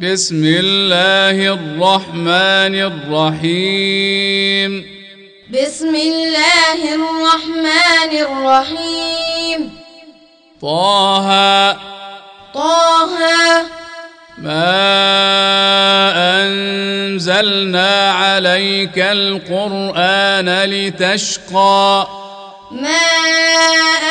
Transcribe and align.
بسم 0.00 0.44
الله 0.44 1.30
الرحمن 1.30 2.74
الرحيم. 2.74 4.86
بسم 5.50 5.94
الله 5.94 6.94
الرحمن 6.94 8.12
الرحيم. 8.12 9.78
طه. 10.62 11.72
طه. 12.54 13.08
ما 14.38 14.74
أنزلنا 16.44 18.12
عليك 18.12 18.98
القرآن 18.98 20.64
لتشقى. 20.64 22.08
ما 22.70 23.08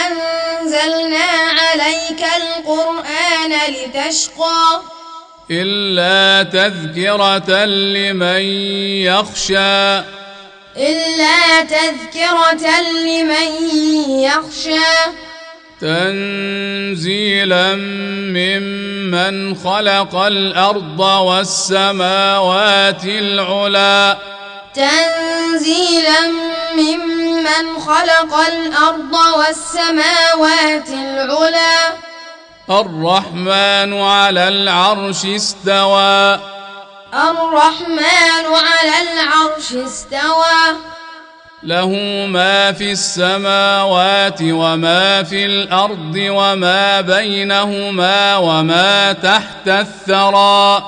أنزلنا 0.08 1.52
عليك 1.52 2.26
القرآن 2.38 3.54
لتشقى. 3.70 4.95
إلا 5.52 6.44
تذكرة 6.44 7.66
لمن 7.66 8.42
يخشى. 9.06 9.98
إلا 10.78 11.62
تذكرة 11.62 12.82
لمن 13.06 13.70
يخشى. 14.20 15.12
تنزيلا 15.82 17.76
ممن 18.36 19.56
خلق 19.56 20.16
الأرض 20.16 21.00
والسماوات 21.00 23.06
العلى 23.06 24.18
تنزيلا 24.76 26.28
ممن 26.76 27.80
خلق 27.80 28.36
الأرض 28.36 29.14
والسماوات 29.38 30.90
العلى 30.90 31.94
الرحمن 32.70 34.02
على 34.02 34.48
العرش 34.48 35.26
استوى. 35.26 36.40
الرحمن 37.14 38.46
على 38.46 38.96
العرش 39.02 39.74
استوى. 39.74 40.78
له 41.64 41.90
ما 42.30 42.72
في 42.72 42.92
السماوات 42.92 44.40
وما 44.42 45.24
في 45.24 45.46
الأرض 45.46 46.16
وما 46.16 47.02
بينهما 47.02 48.38
وما 48.38 49.14
تحت 49.14 49.68
الثرى. 49.68 50.84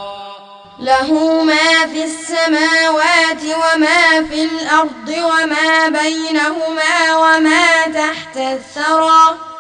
له 0.80 1.14
ما 1.44 1.88
في 1.94 2.04
السماوات 2.04 3.44
وما 3.44 4.28
في 4.30 4.44
الأرض 4.44 5.10
وما 5.10 5.90
بينهما 5.90 7.16
وما 7.18 7.82
تحت 7.94 8.38
الثرى. 8.38 9.57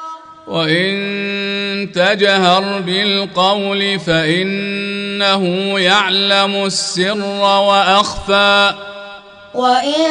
وإن 0.47 1.91
تجهر 1.95 2.79
بالقول 2.79 3.99
فإنه 3.99 5.43
يعلم 5.79 6.65
السر 6.65 7.21
وأخفى. 7.45 8.73
وإن 9.53 10.03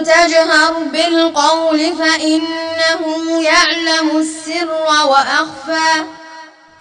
تجهر 0.00 0.72
بالقول 0.92 1.78
فإنه 1.78 3.02
يعلم 3.44 4.16
السر 4.16 4.68
وأخفى. 5.10 6.04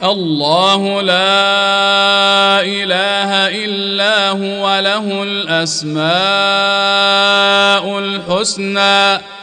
الله 0.03 1.01
لا 1.01 2.61
إله 2.61 3.31
إلا 3.65 4.29
هو 4.29 4.79
له 4.79 5.23
الأسماء 5.23 6.03
الحسنى. 7.99 9.42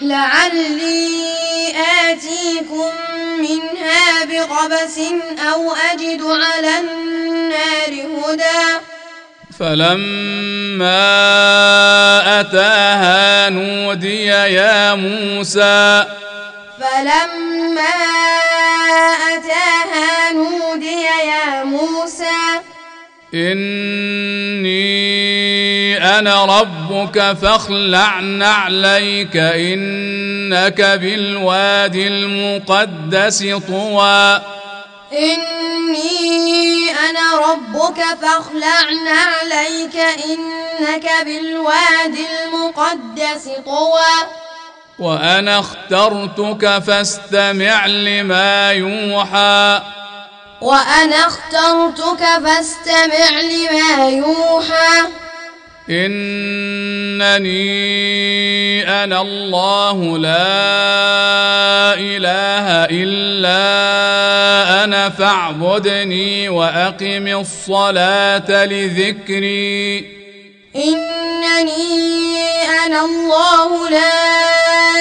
لعلي 0.00 1.74
آتيكم 2.10 2.92
منها 3.38 4.24
بقبس 4.24 4.98
أو 5.52 5.72
أجد 5.92 6.22
على 6.22 6.78
النار 6.78 7.92
هدى. 8.16 8.78
فلما 9.58 11.00
أتاها 12.40 13.50
نودي 13.50 14.26
يا 14.26 14.94
موسى. 14.94 16.06
فلما 16.80 17.94
أتاها 19.34 20.32
نودي 20.32 21.02
يا 21.02 21.64
موسى. 21.64 22.38
إني 23.34 25.17
أنا 25.98 26.60
ربك 26.60 27.36
فاخلع 27.42 28.20
نعليك 28.20 29.36
إنك 29.36 30.80
بالوادي 30.80 32.08
المقدس 32.08 33.38
طوى. 33.68 34.40
إني 35.12 36.90
أنا 37.10 37.52
ربك 37.52 38.00
فاخلع 38.22 38.90
نعليك 39.04 39.96
إنك 39.96 41.10
بالوادي 41.24 42.26
المقدس 42.44 43.48
طوى. 43.66 44.28
وأنا 44.98 45.58
اخترتك 45.58 46.82
فاستمع 46.86 47.86
لما 47.86 48.70
يوحى. 48.72 49.82
وأنا 50.60 51.26
اخترتك 51.26 52.24
فاستمع 52.44 53.40
لما 53.40 54.08
يوحى. 54.08 55.27
إنني 55.90 57.58
أنا 59.04 59.20
الله 59.22 60.18
لا 60.18 61.94
إله 61.94 62.84
إلا 62.84 63.64
أنا 64.84 65.10
فاعبدني 65.10 66.48
وأقم 66.48 67.26
الصلاة 67.26 68.64
لذكري. 68.64 69.98
إنني 70.76 72.08
أنا 72.86 73.04
الله 73.04 73.90
لا 73.90 74.28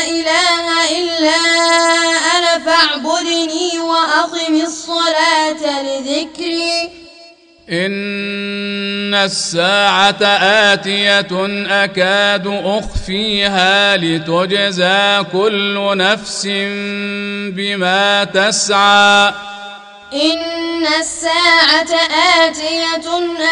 إله 0.07 0.65
إلا 0.99 1.41
أنا 2.37 2.59
فاعبدني 2.65 3.79
وأقم 3.79 4.55
الصلاة 4.61 5.81
لذكري. 5.83 7.06
إن 7.71 9.13
الساعة 9.13 10.23
آتية 10.73 11.27
أكاد 11.83 12.47
أخفيها 12.47 13.97
لتجزى 13.97 15.23
كل 15.31 15.97
نفس 15.97 16.45
بما 17.51 18.23
تسعى. 18.23 19.33
إن 20.13 20.87
الساعة 20.99 21.93
آتية 22.39 23.09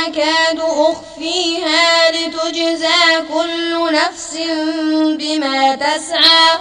أكاد 0.08 0.60
أخفيها 0.60 2.12
لتجزى 2.12 3.22
كل 3.34 3.94
نفس 3.94 4.38
بما 5.20 5.76
تسعى. 5.76 6.60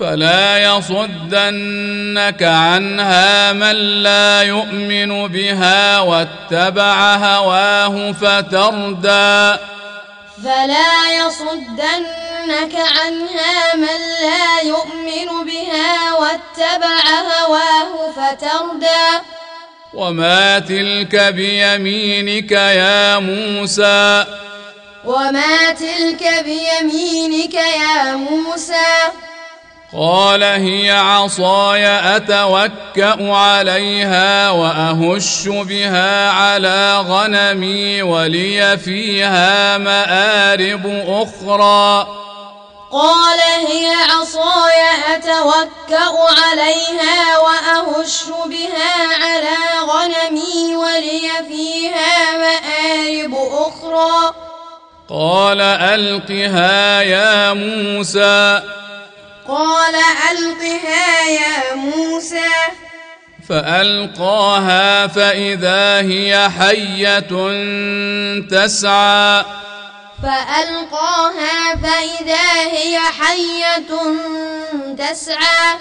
فلا 0.00 0.58
يصدنك 0.58 2.42
عنها 2.42 3.52
من 3.52 4.02
لا 4.02 4.42
يؤمن 4.42 5.28
بها 5.28 6.00
واتبع 6.00 7.14
هواه 7.16 8.12
فتردى. 8.12 9.58
فلا 10.44 11.12
يصدنك 11.16 12.74
عنها 12.74 13.76
من 13.76 14.00
لا 14.22 14.60
يؤمن 14.62 15.44
بها 15.46 16.14
واتبع 16.14 17.00
هواه 17.30 18.12
فتردى. 18.16 19.24
وما 19.94 20.58
تلك 20.58 21.16
بيمينك 21.16 22.52
يا 22.52 23.18
موسى. 23.18 24.24
وما 25.04 25.70
تلك 25.70 26.44
بيمينك 26.44 27.54
يا 27.54 28.16
موسى. 28.16 29.29
قال 29.96 30.42
هي 30.42 30.90
عصاي 30.90 31.86
أتوكأ 32.16 33.34
عليها 33.34 34.50
وأهش 34.50 35.48
بها 35.48 36.30
على 36.30 36.98
غنمي 37.00 38.02
ولي 38.02 38.78
فيها 38.78 39.78
مآرب 39.78 40.86
أخرى. 41.08 42.06
قال 42.92 43.40
هي 43.66 43.90
عصاي 44.10 45.14
أتوكأ 45.14 46.14
عليها 46.46 47.38
وأهش 47.38 48.22
بها 48.46 48.94
على 49.24 49.58
غنمي 49.90 50.76
ولي 50.76 51.30
فيها 51.48 52.36
مآرب 52.36 53.34
أخرى. 53.34 54.34
قال 55.08 55.60
ألقها 55.60 57.02
يا 57.02 57.52
موسى. 57.52 58.62
قال 59.50 59.94
ألقها 60.30 61.28
يا 61.28 61.74
موسى. 61.74 62.50
فألقاها 63.48 65.06
فإذا 65.06 66.00
هي 66.00 66.50
حية 66.58 67.32
تسعى. 68.50 69.44
فألقاها 70.22 71.76
فإذا 71.82 72.52
هي 72.72 72.98
حية 72.98 73.90
تسعى. 74.98 75.76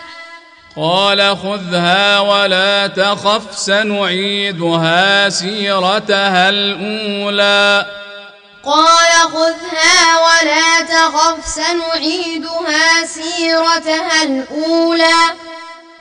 قال 0.75 1.37
خذها 1.37 2.19
ولا 2.19 2.87
تخف 2.87 3.57
سنعيدها 3.57 5.29
سيرتها 5.29 6.49
الأولى. 6.49 7.85
قال 8.65 9.11
خذها 9.33 10.19
ولا 10.19 10.81
تخف 10.81 11.45
سنعيدها 11.45 13.05
سيرتها 13.05 14.23
الأولى. 14.23 15.19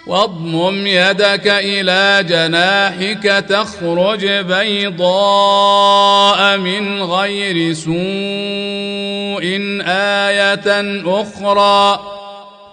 واضمم 0.07 0.87
يدك 0.87 1.47
إلى 1.47 2.25
جناحك 2.29 3.45
تخرج 3.49 4.27
بيضاء 4.27 5.59
من 6.57 7.03
غير 7.03 7.75
سوء 7.75 9.45
آية 9.87 11.03
أخرى. 11.07 12.18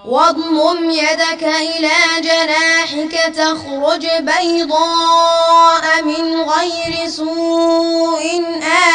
واضمم 0.07 0.89
يدك 0.89 1.43
إلى 1.43 2.21
جناحك 2.21 3.35
تخرج 3.35 4.07
بيضاء 4.19 6.03
من 6.03 6.41
غير 6.41 7.07
سوء 7.07 8.23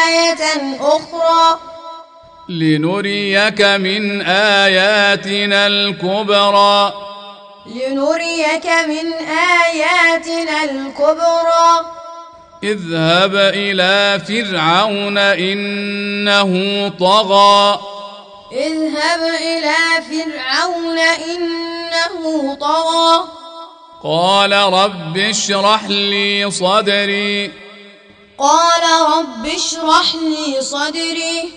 آية 0.08 0.76
أخرى. 0.80 1.58
لنريك 2.48 3.62
من 3.62 4.22
آياتنا 4.26 5.66
الكبرى. 5.66 6.92
لنريك 7.66 8.66
من 8.66 9.12
آياتنا 9.66 10.64
الكبرى. 10.64 11.86
اذهب 12.62 13.34
إلى 13.34 14.20
فرعون 14.28 15.18
إنه 15.18 16.52
طغى. 17.00 17.80
اذهب 18.52 19.20
إلى 19.22 19.74
فرعون 20.10 20.98
إنه 20.98 22.54
طغى. 22.54 23.24
قال 24.02 24.52
رب 24.52 25.18
اشرح 25.18 25.84
لي 25.88 26.50
صدري. 26.50 27.50
قال 28.38 28.82
رب 29.18 29.46
اشرح 29.46 30.14
لي 30.14 30.62
صدري. 30.62 31.52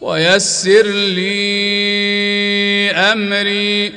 ويسر 0.00 0.86
لي 0.86 1.70
أمري. 2.90 3.92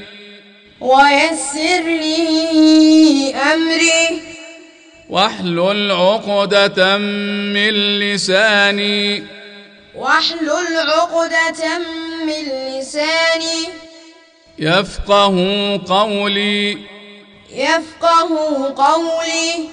ويسر 0.81 1.83
لي 1.83 3.35
أمري. 3.35 4.21
واحلل 5.09 5.91
عقدة 5.91 6.97
من 6.97 7.99
لساني. 7.99 9.40
واحلل 9.95 10.77
عقدة 10.77 11.77
من 12.25 12.79
لساني. 12.79 13.69
يفقه 14.59 15.35
قولي. 15.87 16.77
يفقه 17.49 18.73
قولي. 18.77 19.69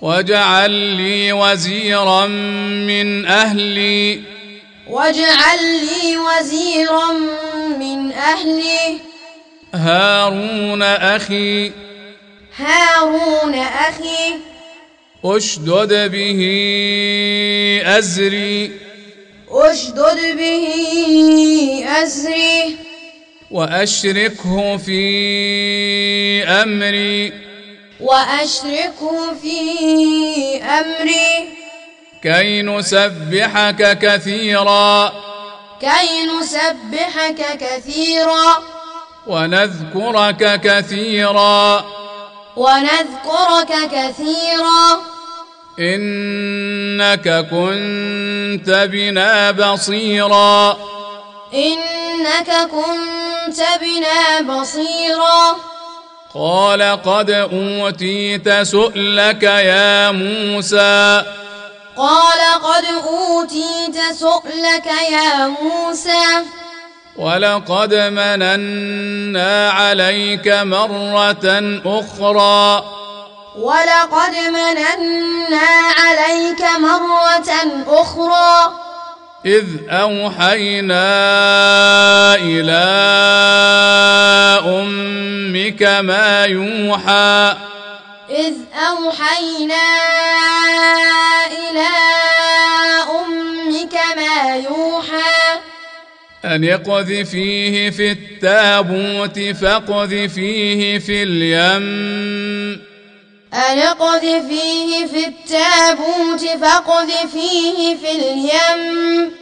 واجعل 0.00 0.70
لي 0.70 1.32
وزيرا 1.32 2.26
من 2.86 3.26
أهلي. 3.26 4.22
واجعل 4.88 5.62
لي 5.62 6.16
وزيرا 6.18 7.12
من 7.78 8.12
أهلي. 8.12 8.98
هارون 9.74 10.82
أخي. 10.82 11.72
هارون 12.56 13.54
أخي. 13.54 14.34
أشدد 15.24 16.10
به 16.10 16.40
أزري. 17.84 18.89
اشدد 19.52 20.36
به 20.36 21.84
أزري. 22.02 22.76
وأشركه 23.50 24.76
في 24.76 25.00
أمري. 26.44 27.32
وأشركه 28.00 29.34
في 29.42 29.58
أمري. 30.62 31.48
كي 32.22 32.62
نسبحك 32.62 33.98
كثيرا. 33.98 35.12
كي 35.80 36.26
نسبحك 36.26 37.58
كثيرا. 37.60 38.62
ونذكرك 39.26 40.60
كثيرا. 40.60 41.84
ونذكرك 42.56 43.90
كثيرا. 43.92 45.19
إنك 45.80 47.46
كنت 47.50 48.88
بنا 48.92 49.50
بصيرا. 49.50 50.76
إنك 51.54 52.50
كنت 52.70 53.60
بنا 53.80 54.40
بصيرا. 54.40 55.56
قال 56.34 56.82
قد 57.02 57.30
أوتيت 57.30 58.52
سؤلك 58.62 59.42
يا 59.42 60.10
موسى. 60.10 61.22
قال 61.96 62.40
قد 62.64 62.84
أوتيت 62.84 63.96
سؤلك 64.14 64.86
يا 65.12 65.46
موسى. 65.46 66.44
ولقد 67.16 67.94
مننا 67.94 69.70
عليك 69.70 70.48
مرة 70.48 71.80
أخرى. 71.86 72.99
ولقد 73.56 74.34
مننا 74.48 75.68
عليك 75.98 76.62
مرة 76.80 77.50
أخرى. 77.86 78.72
إذ 79.46 79.66
أوحينا 79.88 81.04
إلى 82.34 82.84
أمك 84.66 85.82
ما 85.82 86.44
يوحى. 86.44 87.56
إذ 88.30 88.54
أوحينا 88.74 89.86
إلى 91.46 91.88
أمك 93.10 93.94
ما 94.16 94.56
يوحى. 94.56 95.60
أن 96.44 96.64
اقذفيه 96.64 97.90
في 97.90 98.10
التابوت 98.10 99.38
فاقذفيه 99.60 100.98
في 100.98 101.22
اليم. 101.22 102.89
أن 103.54 103.78
اقذفيه 103.78 105.06
في 105.06 105.26
التابوت 105.26 106.40
فاقذفيه 106.60 107.96
في 107.96 108.10
اليم. 108.12 109.32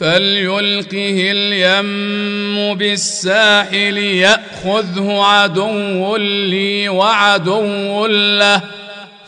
فليلقه 0.00 1.32
اليم 1.32 2.74
بالساحل 2.74 3.98
يأخذه 3.98 5.22
عدو 5.22 6.16
لي 6.16 6.88
وعدو 6.88 8.06
له. 8.06 8.60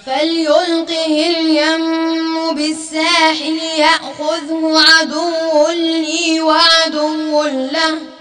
فليلقه 0.06 1.06
اليم 1.06 2.54
بالساحل 2.54 3.58
يأخذه 3.78 4.82
عدو 4.90 5.68
لي 5.68 6.40
وعدو 6.40 7.42
له. 7.46 8.17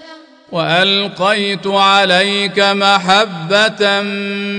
وألقيت 0.52 1.68
عليك 1.68 2.60
محبة 2.60 4.02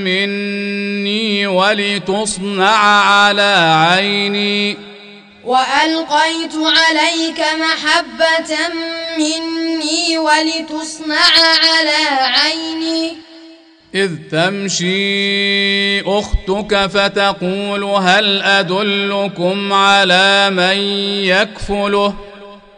مني 0.04 1.46
ولتصنع 1.46 2.78
على 3.00 3.84
عيني. 3.88 4.76
وألقيت 5.44 6.54
عليك 6.54 7.40
محبة 7.40 8.56
مني 9.18 10.18
ولتصنع 10.18 11.26
على 11.70 12.20
عيني. 12.20 13.16
إذ 13.94 14.10
تمشي 14.30 16.00
أختك 16.00 16.86
فتقول 16.86 17.84
هل 17.84 18.42
أدلكم 18.42 19.72
على 19.72 20.50
من 20.50 20.78
يكفله؟ 21.24 22.27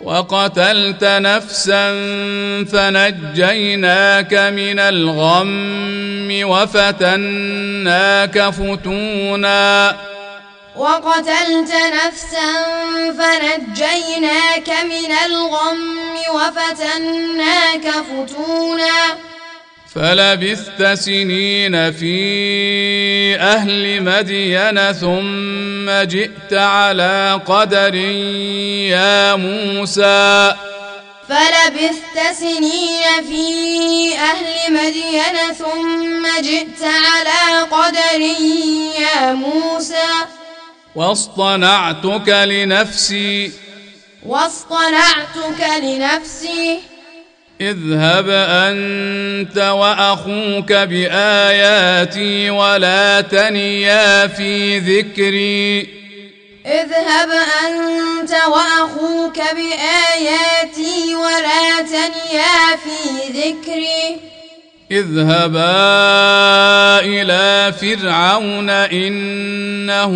وقتلت 0.00 1.04
نفسا 1.04 1.88
فنجيناك 2.64 4.34
من 4.34 4.78
الغم 4.78 6.28
وفتناك 6.42 8.38
فتونا. 8.50 9.96
وقتلت 10.76 11.72
نفسا 11.72 12.52
فنجيناك 13.18 14.68
من 14.84 15.12
الغم 15.26 16.16
وفتناك 16.34 17.90
فتونا. 17.90 19.16
فلبثت 19.96 20.82
سنين 20.94 21.92
في 21.92 23.36
أهل 23.40 24.02
مدين 24.02 24.92
ثم 24.92 25.90
جئت 26.02 26.52
على 26.52 27.40
قدر 27.46 27.94
يا 27.94 29.36
موسى. 29.36 30.54
فلبثت 31.28 32.36
سنين 32.38 33.24
في 33.28 34.14
أهل 34.18 34.72
مدين 34.72 35.54
ثم 35.58 36.40
جئت 36.42 36.82
على 36.82 37.60
قدر 37.60 38.20
يا 39.00 39.32
موسى. 39.32 40.26
واصطنعتك 40.94 42.28
لنفسي. 42.28 43.52
واصطنعتك 44.26 45.66
لنفسي. 45.82 46.95
اذهب 47.60 48.28
أنت 48.30 49.58
وأخوك 49.58 50.72
بآياتي 50.72 52.50
ولا 52.50 53.20
تنيا 53.20 54.26
في 54.26 54.78
ذكري. 54.78 55.88
اذهب 56.66 57.30
أنت 57.66 58.30
وأخوك 58.30 59.38
بآياتي 59.38 61.14
ولا 61.14 61.82
تنيا 61.82 62.76
في 62.84 63.32
ذكري. 63.32 64.16
اذهبا 64.90 65.70
إلى 67.00 67.72
فرعون 67.80 68.70
إنه 68.70 70.14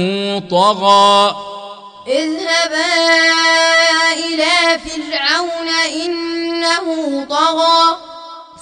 طغى. 0.50 1.37
اذهبا 2.07 2.95
إلى 4.12 4.78
فرعون 4.78 5.69
إنه 6.04 6.87
طغى. 7.30 7.97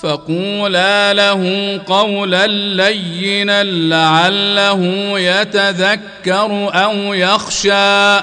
فقولا 0.03 1.15
له 1.15 1.43
قولا 1.87 2.47
لينا 2.47 3.65
لعله 3.65 4.83
يتذكر 5.19 6.71
أو 6.75 7.15
يخشى. 7.15 8.19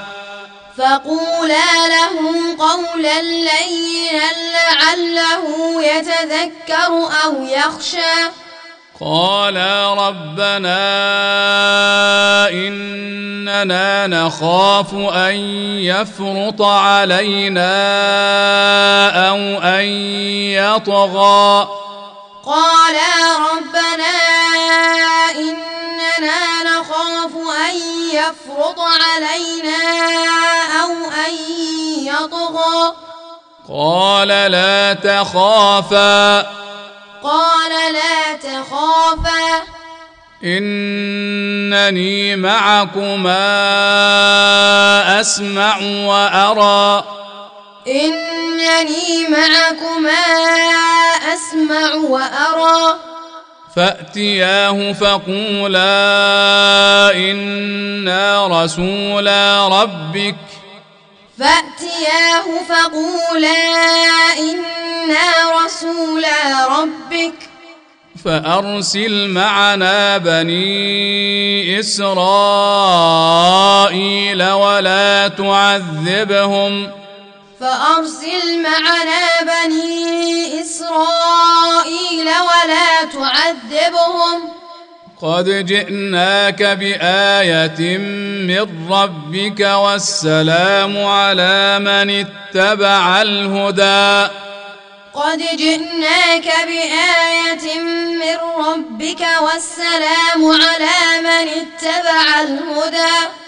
فقولا 0.78 1.88
له 1.88 2.16
قولا 2.58 3.22
لينا 3.22 4.28
لعله 4.52 5.44
يتذكر 5.84 7.08
أو 7.24 7.42
يخشى. 7.42 8.45
قالا 9.00 9.94
ربنا 9.94 10.78
إننا 12.48 14.06
نخاف 14.06 14.94
أن 14.94 15.34
يفرط 15.80 16.62
علينا 16.62 17.68
أو 19.28 19.36
أن 19.62 19.84
يطغى. 20.56 21.68
قالا 22.46 23.36
ربنا 23.52 24.16
إننا 25.36 26.62
نخاف 26.62 27.32
أن 27.68 27.76
يفرط 28.12 28.80
علينا 28.80 29.82
أو 30.82 30.92
أن 31.26 31.34
يطغى. 32.06 32.92
قال 33.68 34.28
لا 34.28 34.94
تخافا. 34.94 36.56
قال 37.22 37.92
لا 37.92 38.36
تخافا. 38.42 39.62
إنني 40.44 42.36
معكما 42.36 43.40
أسمع 45.20 45.78
وأرى. 45.82 47.04
إنني 47.86 49.28
معكما 49.28 50.24
أسمع 51.34 51.94
وأرى. 51.94 52.94
فأتياه 53.76 54.92
فقولا 54.92 55.92
إنا 57.14 58.46
رسولا 58.46 59.68
ربك. 59.68 60.36
فأتياه 61.38 62.44
فقولا 62.68 63.62
إنا 64.38 65.64
رسولا 65.64 66.66
ربك 66.66 67.34
فارسل 68.24 69.28
معنا 69.28 70.18
بني 70.18 71.80
اسرائيل 71.80 73.22
ولا 74.42 75.28
تعذبهم 75.28 76.90
فأرسل 77.60 78.62
معنا 78.62 79.42
بني 79.42 80.60
إسرائيل 80.60 82.28
ولا 82.28 83.04
تعذبهم 83.12 84.48
قد 85.22 85.66
جئناك 85.66 86.62
بايه 86.62 87.98
من 88.48 88.90
ربك 88.90 89.60
والسلام 89.60 91.04
على 91.04 91.78
من 91.78 92.10
اتبع 92.10 93.22
الهدى. 93.22 94.32
قد 95.14 95.38
جئناك 95.56 96.48
بآية 96.68 97.80
من 98.22 98.36
ربك 98.66 99.26
والسلام 99.40 100.44
على 100.44 101.20
من 101.22 101.48
اتبع 101.48 102.40
الهدى. 102.40 103.45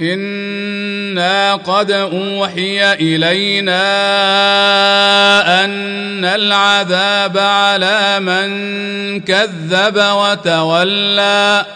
أنا 0.00 1.54
قد 1.54 1.90
اوحي 1.90 2.92
الينا 2.92 3.84
ان 5.64 6.24
العذاب 6.24 7.38
على 7.38 8.20
من 8.20 8.48
كذب 9.20 9.96
وتولى. 9.96 11.66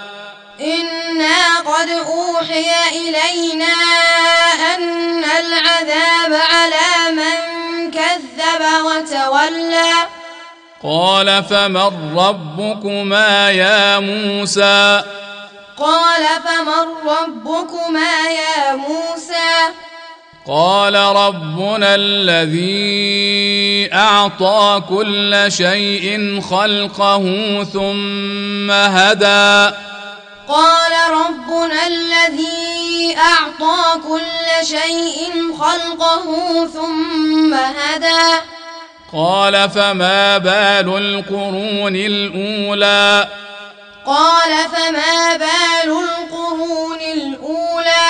إنا 0.61 1.59
قد 1.67 1.89
أوحي 1.89 2.71
إلينا 2.93 3.75
أن 4.75 5.25
العذاب 5.25 6.41
على 6.53 7.17
من 7.17 7.91
كذب 7.91 8.63
وتولى. 8.85 9.93
قال 10.83 11.45
فمن 11.51 12.17
ربكما 12.17 13.51
يا 13.51 13.99
موسى؟ 13.99 15.03
قال 15.83 16.25
فمن 16.45 17.09
ربكما 17.11 18.31
يا 18.31 18.77
موسى؟ 18.77 19.73
قال 20.47 20.95
ربنا 20.95 21.95
الذي 21.95 23.91
أعطى 23.95 24.83
كل 24.89 25.45
شيء 25.49 26.41
خلقه 26.41 27.25
ثم 27.73 28.71
هدى. 28.71 29.75
قال 30.49 30.93
ربنا 31.11 31.87
الذي 31.87 33.17
أعطى 33.19 34.01
كل 34.09 34.67
شيء 34.67 35.33
خلقه 35.61 36.25
ثم 36.67 37.55
هدى. 37.55 38.41
قال 39.13 39.71
فما 39.71 40.39
بال 40.39 40.89
القرون 40.99 41.97
الأولى؟ 41.97 43.29
قال 44.07 44.51
فما 44.73 45.37
بال 45.37 45.91
القرون 45.91 47.01
الأولى؟ 47.13 48.09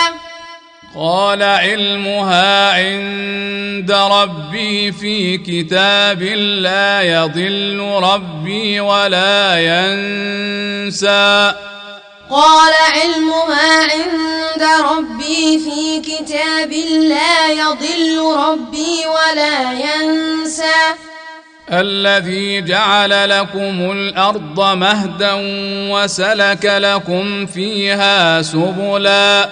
قال 0.97 1.43
علمها 1.43 2.73
عند 2.73 3.93
ربي 3.93 4.93
في 4.93 5.39
كتاب 5.39 6.23
لا 6.63 7.03
يضل 7.03 8.01
ربي 8.03 8.81
ولا 8.81 9.59
ينسى. 9.59 11.55
قال 12.31 12.73
علمها 12.95 13.83
عند 13.83 14.63
ربي 14.63 15.59
في 15.59 16.01
كتاب 16.01 16.73
لا 17.13 17.49
يضل 17.49 18.37
ربي 18.37 19.07
ولا 19.07 19.73
ينسى. 19.73 21.12
الذي 21.73 22.61
جعل 22.61 23.29
لكم 23.29 23.91
الأرض 23.93 24.61
مهدا 24.61 25.33
وسلك 25.91 26.65
لكم 26.65 27.47
فيها 27.47 28.43
سبلا. 28.43 29.49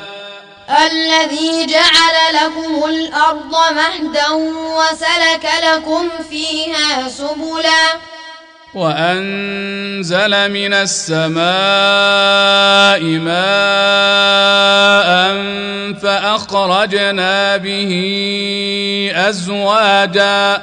الذي 0.87 1.67
جعل 1.67 2.35
لكم 2.35 2.85
الأرض 2.89 3.55
مهدا 3.75 4.31
وسلك 4.77 5.51
لكم 5.65 6.09
فيها 6.31 7.09
سبلا. 7.09 7.99
وأنزل 8.75 10.51
من 10.51 10.75
السماء 10.75 11.41
ماء 13.03 13.41
فأخرجنا 16.03 17.57
به 17.57 17.93
أزواجا. 19.15 20.63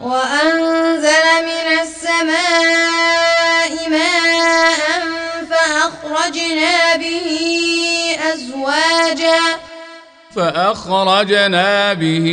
وأنزل 0.00 1.26
من 1.44 1.78
السماء 1.82 3.72
ماء 3.90 4.80
فأخرجنا 5.50 6.96
به 6.96 7.30
أزواجا 8.32 9.40
فأخرجنا 10.36 11.94
به 11.94 12.26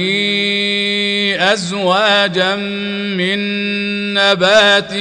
أزواجا 1.40 2.56
من 2.56 3.40
نبات 4.14 4.94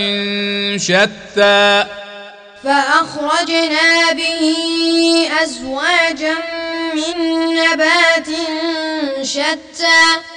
شتى. 0.81 1.85
فأخرجنا 2.65 4.13
به 4.13 4.43
أزواجا 5.43 6.35
من 6.95 7.17
نبات 7.55 8.29
شتى. 9.23 10.36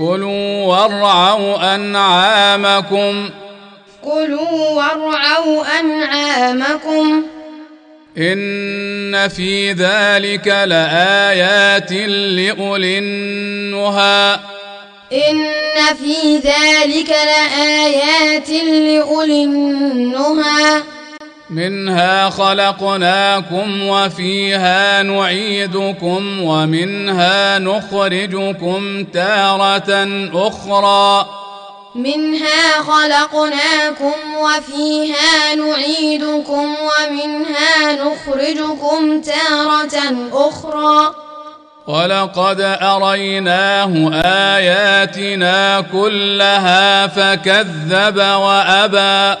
كلوا 0.00 0.64
وارعوا 0.66 1.74
أنعامكم 1.74 3.30
كلوا 4.04 4.68
وارعوا 4.70 5.80
أنعامكم 5.80 7.22
إن 8.18 9.28
في 9.28 9.72
ذلك 9.72 10.46
لآيات 10.48 11.92
لأولي 11.92 12.98
النهى 12.98 14.38
إن 15.12 15.44
في 16.02 16.36
ذلك 16.36 17.08
لآيات 17.10 18.50
لأولي 18.50 19.44
النهى 19.44 20.82
منها 21.50 22.30
خلقناكم 22.30 23.82
وفيها 23.82 25.02
نعيدكم 25.02 26.42
ومنها 26.42 27.58
نخرجكم 27.58 29.04
تارة 29.04 30.08
أخرى. 30.34 31.26
منها 31.94 32.82
خلقناكم 32.82 34.12
وفيها 34.38 35.54
نعيدكم 35.54 36.74
ومنها 36.88 37.92
نخرجكم 37.92 39.20
تارة 39.20 39.98
أخرى. 40.32 41.14
ولقد 41.86 42.60
أريناه 42.82 44.22
آياتنا 44.24 45.80
كلها 45.80 47.06
فكذب 47.06 48.16
وأبى. 48.16 49.40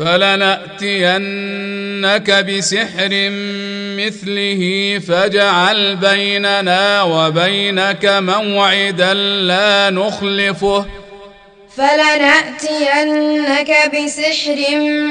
فلنأتينك 0.00 1.20
بسحر 2.30 3.12
مثله 4.00 4.62
فاجعل 5.08 5.96
بيننا 5.96 7.02
وبينك 7.02 8.04
موعدا 8.04 9.14
لا 9.14 9.90
نخلفه. 9.90 10.86
فلنأتينك 11.76 13.70
بسحر 13.94 14.58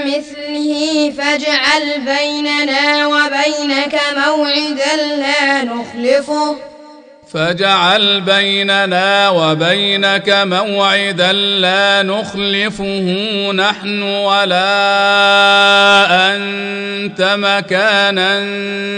مثله 0.06 1.14
فاجعل 1.18 1.86
بيننا 2.06 3.08
وبينك 3.08 3.96
موعدا 4.18 4.96
لا 5.20 5.64
نخلفه. 5.64 6.58
فاجعل 7.34 8.22
بيننا 8.22 9.30
وبينك 9.30 10.30
موعدا 10.30 11.34
لا 11.34 12.04
نخلفه 12.04 13.06
نحن 13.52 14.02
ولا 14.02 14.66
أنت 16.36 17.22
مكانا 17.22 18.34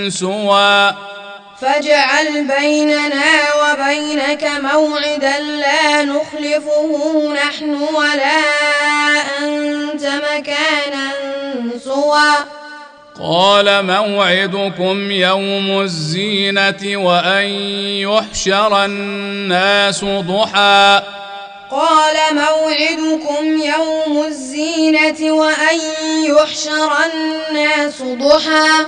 سوى. 0.10 0.96
فاجعل 1.62 2.48
بيننا 2.60 3.54
وبينك 3.62 4.52
موعدا 4.63 5.39
لا 5.39 6.04
نخلفه 6.04 7.34
نحن 7.34 7.74
ولا 7.74 8.41
أنت 9.39 10.06
مكانا 10.06 11.12
سوى. 11.84 12.61
قال 13.24 13.86
موعدكم 13.86 15.12
يوم 15.12 15.82
الزينة 15.82 16.98
وأن 16.98 17.46
يحشر 18.02 18.86
الناس 18.86 20.06
ضحى. 20.06 21.02
قال 21.72 22.16
موعدكم 22.32 23.62
يوم 23.62 24.26
الزينة 24.28 25.32
وأن 25.32 25.80
يحشر 26.26 26.92
الناس 27.14 28.02
ضحى. 28.02 28.86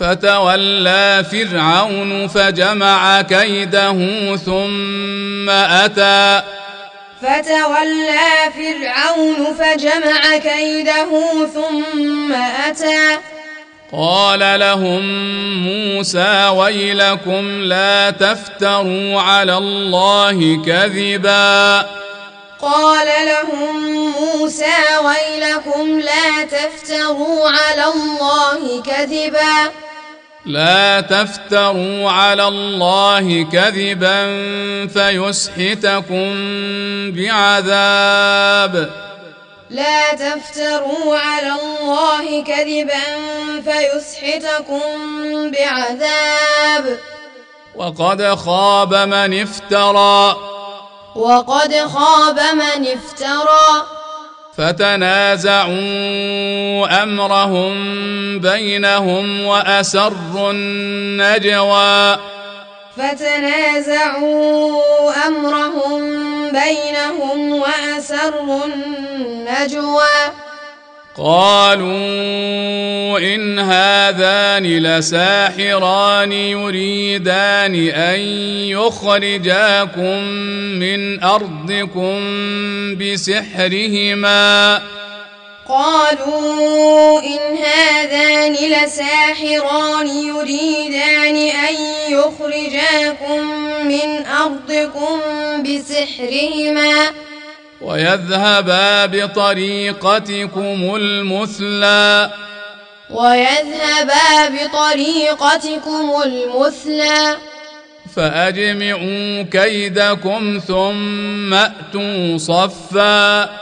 فتولى 0.00 1.24
فرعون 1.32 2.28
فجمع 2.28 3.22
كيده 3.22 3.96
ثم 4.36 5.50
أتى. 5.50 6.42
فتولى 7.22 8.52
فرعون 8.56 9.54
فجمع 9.54 10.38
كيده 10.38 11.08
ثم 11.54 12.32
أتى. 12.68 13.31
قال 13.92 14.60
لهم 14.60 15.02
موسى 15.68 16.48
ويلكم 16.48 17.62
لا 17.62 18.10
تفتروا 18.10 19.20
على 19.20 19.56
الله 19.56 20.64
كذبا. 20.66 21.86
قال 22.62 23.08
لهم 23.26 23.92
موسى 24.12 24.78
ويلكم 25.04 26.00
لا 26.00 26.44
تفتروا 26.44 27.48
على 27.48 27.84
الله 27.84 28.82
كذبا. 28.82 29.72
لا 30.46 31.00
تفتروا 31.00 32.10
على 32.10 32.48
الله 32.48 33.46
كذبا 33.52 34.24
فيسحتكم 34.88 36.32
بعذاب. 37.12 38.90
لا 39.72 40.12
تفتروا 40.12 41.18
على 41.18 41.52
الله 41.52 42.44
كذبا 42.44 43.02
فيسحتكم 43.64 44.82
بعذاب. 45.50 46.98
وقد 47.74 48.34
خاب 48.34 48.94
من 48.94 49.40
افترى. 49.40 50.36
وقد 51.16 51.74
خاب 51.74 52.40
من 52.40 52.86
افترى. 52.86 53.86
فتنازعوا 54.58 55.72
أمرهم 57.02 57.74
بينهم 58.38 59.46
وأسروا 59.46 60.50
النجوى. 60.52 62.16
فتنازعوا 62.96 64.82
أمرهم 65.26 66.02
بينهم 66.52 67.52
وأسروا 67.52 68.64
النجوى. 68.64 70.32
قالوا 71.16 73.18
إن 73.18 73.58
هذان 73.58 74.62
لساحران 74.62 76.32
يريدان 76.32 77.88
أن 77.88 78.20
يخرجاكم 78.68 80.22
من 80.80 81.22
أرضكم 81.22 82.16
بسحرهما. 82.96 84.82
قالوا 85.68 87.20
إن 87.20 87.56
هذان 87.56 88.52
لساحران 88.52 90.06
يريدان 90.06 91.36
أن 91.36 91.74
يخرجاكم 92.08 93.40
من 93.86 94.26
أرضكم 94.26 95.20
بسحرهما 95.62 97.10
ويذهبا 97.82 99.06
بطريقتكم 99.06 100.94
المثلى. 100.96 102.30
ويذهبا 103.10 104.48
بطريقتكم 104.48 106.22
المثلى. 106.24 107.36
فأجمعوا 108.16 109.42
كيدكم 109.42 110.60
ثم 110.68 111.54
أتوا 111.54 112.38
صفا. 112.38 113.61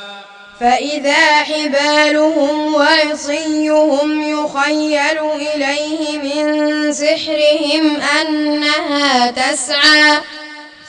فإذا 0.61 1.43
حبالهم 1.43 2.73
وعصيهم 2.73 4.21
يخيل 4.21 5.19
إليه 5.35 6.17
من 6.17 6.93
سحرهم 6.93 8.01
أنها 8.21 9.31
تسعى. 9.31 10.17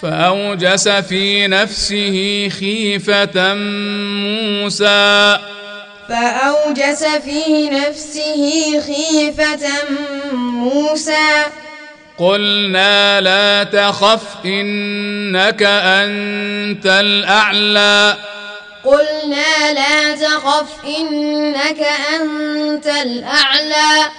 فأوجس 0.02 0.88
في 0.88 1.46
نفسه 1.46 2.48
خيفة 2.60 3.54
موسى. 3.54 5.38
فأوجس 6.08 7.04
في 7.04 7.70
نفسه 7.70 8.80
خيفة 8.80 9.70
موسى. 10.32 11.44
قلنا 12.18 13.20
لا 13.20 13.64
تخف 13.64 14.22
إنك 14.44 15.62
أنت 15.62 16.86
الأعلى. 16.86 18.16
قلنا 18.84 19.72
لا 19.72 20.16
تخف 20.16 20.84
إنك 20.84 21.86
أنت 22.14 22.86
الأعلى. 22.86 24.10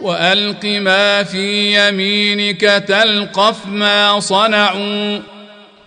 وألق 0.00 0.64
ما 0.64 1.22
في 1.22 1.78
يمينك 1.78 2.60
تلقف 2.88 3.66
ما 3.66 4.20
صنعوا. 4.20 5.20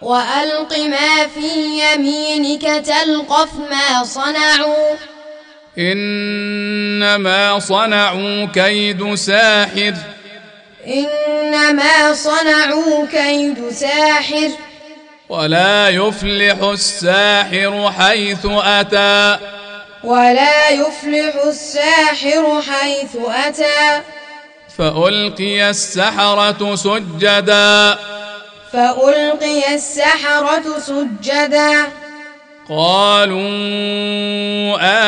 وألق 0.02 0.78
ما 0.78 1.28
في 1.28 1.80
يمينك 1.80 2.62
تلقف 2.62 3.50
ما 3.72 4.04
صنعوا. 4.04 4.96
إنما 5.78 7.60
صنعوا 7.60 8.46
كيد 8.46 9.16
ساحر. 9.16 9.94
إنما 10.88 12.14
صنعوا 12.14 13.06
كيد 13.06 13.70
ساحر. 13.70 14.50
ولا 15.30 15.90
يفلح 15.90 16.64
الساحر 16.64 17.92
حيث 17.98 18.46
أتى. 18.46 19.38
ولا 20.04 20.70
يفلح 20.70 21.36
الساحر 21.46 22.62
حيث 22.62 23.18
أتى. 23.48 24.02
فألقي 24.78 25.70
السحرة 25.70 26.76
سجدا. 26.76 27.98
فألقي 28.74 29.76
السحرة 29.76 30.80
سجدا. 30.80 31.88
قالوا 32.70 33.48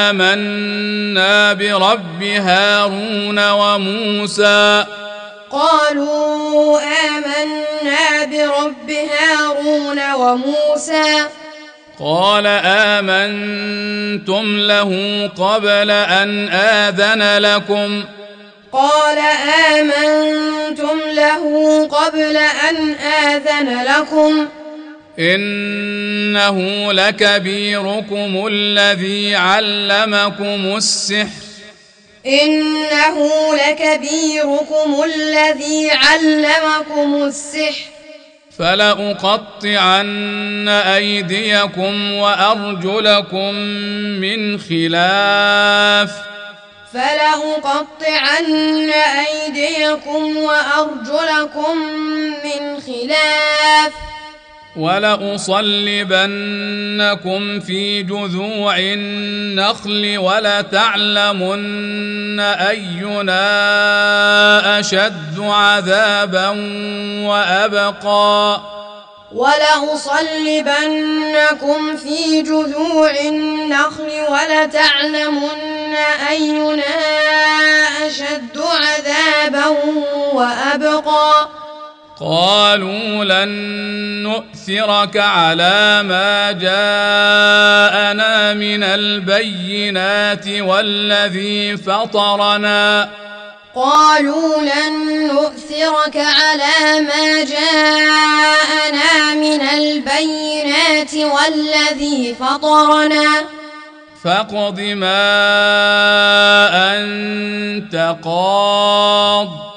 آمنا 0.09 1.53
برب 1.53 2.23
هارون 2.23 3.49
وموسى. 3.49 4.85
قالوا 5.57 6.79
آمنا 6.81 8.25
برب 8.25 8.89
هارون 8.91 10.13
وموسى. 10.13 11.25
قال 11.99 12.47
آمنتم 12.65 14.59
له 14.59 14.91
قبل 15.37 15.91
أن 15.91 16.49
آذن 16.49 17.37
لكم. 17.37 18.03
قال 18.73 19.17
آمنتم 19.73 20.99
له 21.09 21.43
قبل 21.87 22.37
أن 22.37 22.95
آذن 22.95 23.83
لكم. 23.83 24.47
إنه 25.19 26.91
لكبيركم 26.93 28.47
الذي 28.51 29.35
علمكم 29.35 30.73
السحر. 30.77 31.46
إنه 32.27 33.29
لكبيركم 33.55 35.03
الذي 35.03 35.91
علمكم 35.91 37.23
السحر. 37.23 37.85
فلأقطعن 38.59 40.67
أيديكم 40.67 42.13
وأرجلكم 42.13 43.53
من 44.21 44.59
خلاف. 44.59 46.11
فلأقطعن 46.93 48.91
أيديكم 49.27 50.37
وأرجلكم 50.37 51.77
من 52.43 52.81
خلاف. 52.81 53.91
ولأصلبنكم 54.77 55.59
في 57.59 58.03
جذوع 58.03 58.77
النخل 58.77 60.17
ولتعلمن 60.17 61.59
أينا 62.39 63.39
أشد 64.79 65.39
عذابا 65.39 66.49
وأبقى. 67.27 68.61
ولأصلبنكم 69.31 70.77
في 71.97 72.41
جذوع 72.41 73.11
النخل 73.11 74.11
ولتعلمن 74.29 75.95
أينا 76.29 76.83
أشد 78.05 78.57
عذابا 78.57 79.67
وأبقى. 80.33 81.66
قالوا 82.19 83.23
لن 83.23 83.49
نؤثرك 84.23 85.17
على 85.17 86.03
ما 86.03 86.51
جاءنا 86.51 88.53
من 88.53 88.83
البينات 88.83 90.47
والذي 90.47 91.77
فطرنا. 91.77 93.09
قالوا 93.75 94.61
لن 94.61 95.27
نؤثرك 95.27 96.17
على 96.17 97.01
ما 97.01 97.43
جاءنا 97.43 99.33
من 99.33 99.61
البينات 99.61 101.13
والذي 101.13 102.35
فطرنا. 102.39 103.43
فاقض 104.23 104.79
ما 104.79 105.37
أنت 106.97 108.15
قاض. 108.23 109.76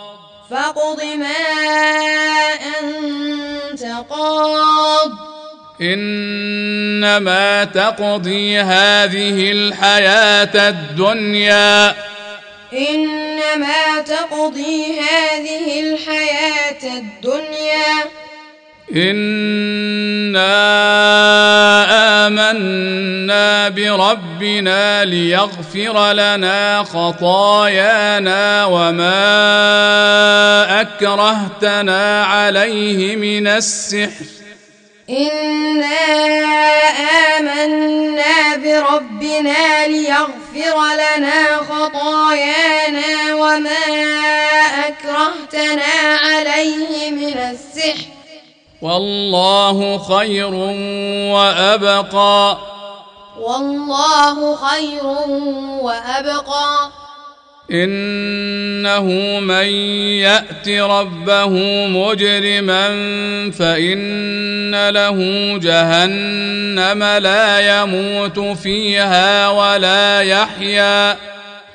فاقض 0.51 1.03
ما 1.05 1.27
أنت 2.81 3.85
قاض. 4.11 5.11
إنما 5.81 7.65
تقضي 7.65 8.59
هذه 8.59 9.53
الحياة 9.53 10.69
الدنيا. 10.69 11.95
إنما 12.73 14.01
تقضي 14.07 15.01
هذه 15.01 15.81
الحياة 15.81 16.99
الدنيا. 16.99 18.05
إنا 18.97 20.51
آمنا 22.27 23.69
بربنا 23.69 25.05
ليغفر 25.05 26.13
لنا 26.13 26.83
خطايانا 26.85 28.65
وما 28.65 29.21
أكرهتنا 30.81 32.25
عليه 32.25 33.17
من 33.17 33.47
السحر 33.47 34.25
إنا 35.11 35.87
آمنا 37.39 38.57
بربنا 38.57 39.87
ليغفر 39.87 40.77
لنا 40.95 41.57
خطايانا 41.57 43.35
وما 43.35 43.87
أكرهتنا 44.89 46.17
عليه 46.23 47.11
من 47.11 47.39
السحر 47.39 48.20
والله 48.83 49.99
خير 49.99 50.55
وأبقى. 51.35 52.59
والله 53.41 54.57
خير 54.57 55.05
وأبقى. 55.83 56.91
إنه 57.71 59.05
من 59.41 59.67
يأت 60.21 60.69
ربه 60.69 61.49
مجرما 61.87 62.89
فإن 63.51 64.89
له 64.89 65.19
جهنم 65.59 67.03
لا 67.03 67.81
يموت 67.81 68.39
فيها 68.39 69.49
ولا 69.49 70.21
يحيا. 70.21 71.17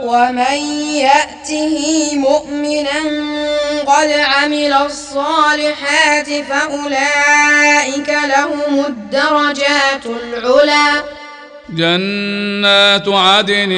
ومن 0.00 0.56
يأته 0.94 2.10
مؤمنا 2.14 3.00
قد 3.86 4.10
عمل 4.10 4.72
الصالحات 4.72 6.26
فأولئك 6.26 8.08
لهم 8.08 8.84
الدرجات 8.86 10.06
العلى. 10.06 11.02
جنات 11.70 13.08
عدن 13.08 13.72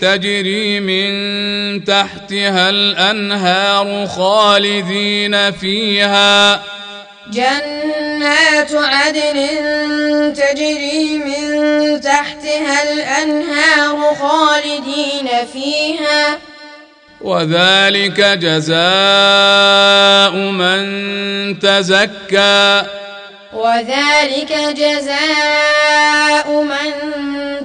تجري 0.00 0.80
من 0.80 1.10
تحتها 1.84 2.70
الأنهار 2.70 4.06
خالدين 4.06 5.52
فيها. 5.52 6.62
جنات 7.30 8.74
عدن 8.74 9.48
تجري 10.36 11.18
من 11.18 12.00
تحتها 12.00 12.92
الأنهار 12.92 14.14
خالدين 14.14 15.28
فيها. 15.52 16.38
وذلك 17.20 18.20
جزاء 18.20 18.76
من 20.34 20.80
تزكى. 21.58 22.82
وذلك 23.52 24.52
جزاء 24.76 26.62
من 26.62 26.92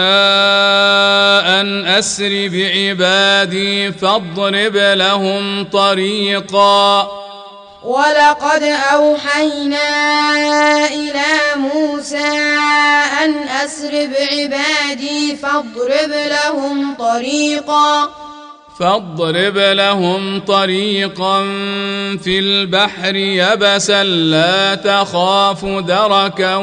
ان 1.61 1.87
اسر 1.87 2.49
بعبادي 2.53 3.93
فاضرب 3.93 4.77
لهم 4.77 5.65
طريقا 5.73 7.09
ولقد 7.85 8.63
أوحينا 8.93 9.89
إلى 10.87 11.33
موسى 11.57 12.29
أن 13.25 13.49
أسر 13.65 13.91
بعبادي 13.91 15.37
فاضرب 15.37 16.13
لهم 16.13 16.95
طريقا 16.95 18.11
فاضرب 18.79 19.59
لهم 19.59 20.41
طريقا 20.41 21.43
في 22.25 22.39
البحر 22.39 23.15
يبسا 23.15 24.05
لا 24.05 24.75
تخاف 24.75 25.65
دركا 25.65 26.57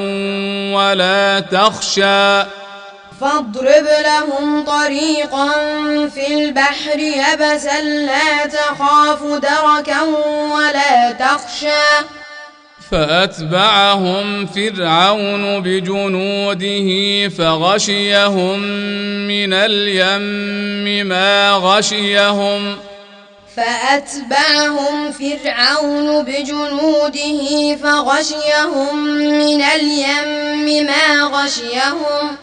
ولا 0.74 1.40
تخشى. 1.40 2.44
فاضرب 3.22 3.88
لهم 4.06 4.66
طريقا 4.66 5.50
في 6.10 6.34
البحر 6.34 7.00
يبسا 7.00 7.82
لا 7.82 8.46
تخاف 8.46 9.24
دركا 9.24 10.02
ولا 10.54 11.12
تخشى. 11.12 12.06
فأتبعهم 12.92 14.46
فرعون 14.46 15.62
بجنوده 15.62 16.90
فغشيهم 17.30 18.60
من 19.28 19.54
اليم 19.54 21.08
ما 21.08 21.52
غشيهم. 21.52 22.78
فأتبعهم 23.56 25.12
فرعون 25.12 26.24
بجنوده 26.24 27.76
فغشيهم 27.84 28.98
من 29.18 29.62
اليم 29.62 30.86
ما 30.86 31.24
غشيهم. 31.24 32.38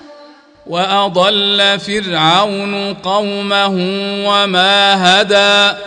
وأضل 0.66 1.80
فرعون 1.80 2.94
قومه 2.94 3.74
وما 4.28 4.94
هدى. 5.20 5.78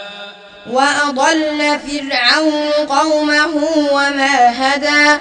وأضل 0.70 1.80
فرعون 1.88 2.72
قومه 2.90 3.56
وما 3.94 4.50
هدى. 4.50 5.20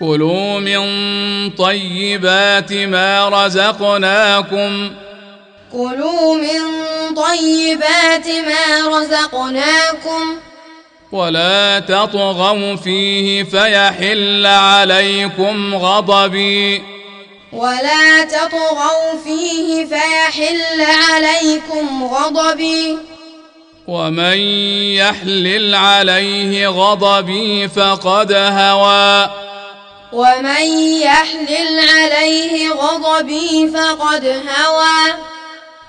كلوا 0.00 0.60
من 0.60 0.80
طيبات 1.50 2.72
ما 2.72 3.28
رزقناكم. 3.28 4.90
كلوا 5.72 6.34
من 6.34 6.60
طيبات 7.16 8.26
ما 8.26 8.98
رزقناكم. 8.98 10.36
ولا 11.12 11.78
تطغوا 11.78 12.76
فيه 12.76 13.42
فيحل 13.42 14.46
عليكم 14.46 15.74
غضبي. 15.74 16.82
ولا 17.52 18.24
تطغوا 18.24 19.22
فيه 19.24 19.84
فيحل 19.84 20.80
عليكم 21.12 22.04
غضبي. 22.04 22.98
ومن 23.88 24.38
يحلل 24.94 25.74
عليه 25.74 26.68
غضبي 26.68 27.68
فقد 27.68 28.32
هوى. 28.32 29.30
ومن 30.12 30.62
يحلل 31.00 31.80
عليه 31.96 32.70
غضبي 32.70 33.72
فقد 33.74 34.24
هوى. 34.26 35.14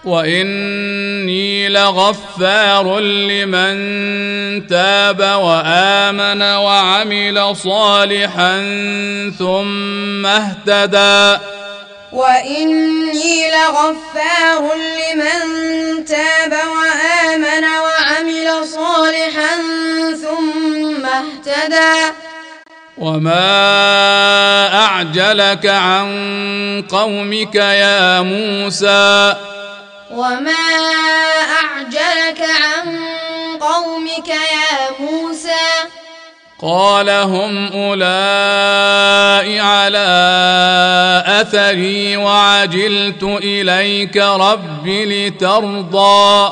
وإني 0.06 1.70
لغفار 1.70 3.00
لمن 3.00 3.78
تاب 4.68 5.20
وآمن 5.20 6.42
وعمل 6.42 7.56
صالحا 7.56 8.58
ثم 9.40 10.26
اهتدى. 10.26 11.44
وإني 12.14 13.52
لغفار 13.52 14.76
لمن 14.76 16.06
تاب 16.06 16.54
وآمن 16.54 17.64
وعمل 17.64 18.68
صالحا 18.68 19.56
ثم 20.24 21.06
اهتدى. 21.06 22.14
وما 22.98 24.76
اعجلك 24.86 25.66
عن 25.66 26.84
قومك 26.90 27.56
يا 27.56 28.22
موسى 28.22 29.36
وما 30.12 30.66
أعجلك 31.64 32.42
عن 32.42 32.98
قومك 33.60 34.28
يا 34.28 34.90
موسى 35.00 35.68
قال 36.62 37.10
هم 37.10 37.68
اولئك 37.74 39.60
على 39.62 40.08
اثري 41.42 42.16
عجلت 42.16 43.24
اليك 43.24 44.18
رب 44.18 44.88
لترضى 44.88 46.52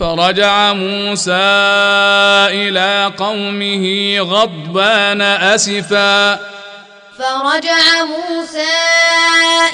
فرجع 0.00 0.72
موسى 0.72 1.32
إلى 2.50 3.12
قومه 3.18 4.16
غضبان 4.20 5.22
أسفا. 5.22 6.34
فرجع 7.18 8.04
موسى 8.04 8.76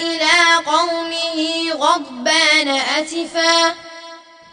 إلى 0.00 0.64
قومه 0.66 1.70
غضبان 1.72 2.68
أسفا. 2.68 3.74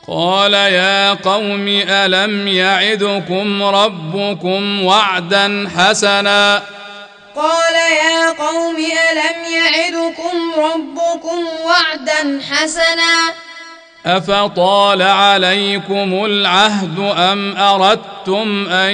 قال 0.07 0.53
يا 0.53 1.13
قوم 1.13 1.67
ألم 1.89 2.47
يعدكم 2.47 3.63
ربكم 3.63 4.83
وعدا 4.83 5.69
حسنا؟ 5.77 6.63
قال 7.35 7.75
يا 7.75 8.31
قوم 8.31 8.75
ألم 8.75 9.53
يعدكم 9.53 10.53
ربكم 10.57 11.45
وعدا 11.63 12.41
حسنا؟ 12.51 13.48
أفطال 14.05 15.01
عليكم 15.01 16.25
العهد 16.25 16.99
أم 16.99 17.57
أردتم 17.57 18.67
أن 18.67 18.93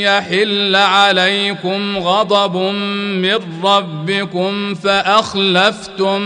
يحل 0.00 0.76
عليكم 0.76 1.98
غضب 1.98 2.56
من 2.56 3.64
ربكم 3.64 4.74
فأخلفتم 4.74 6.20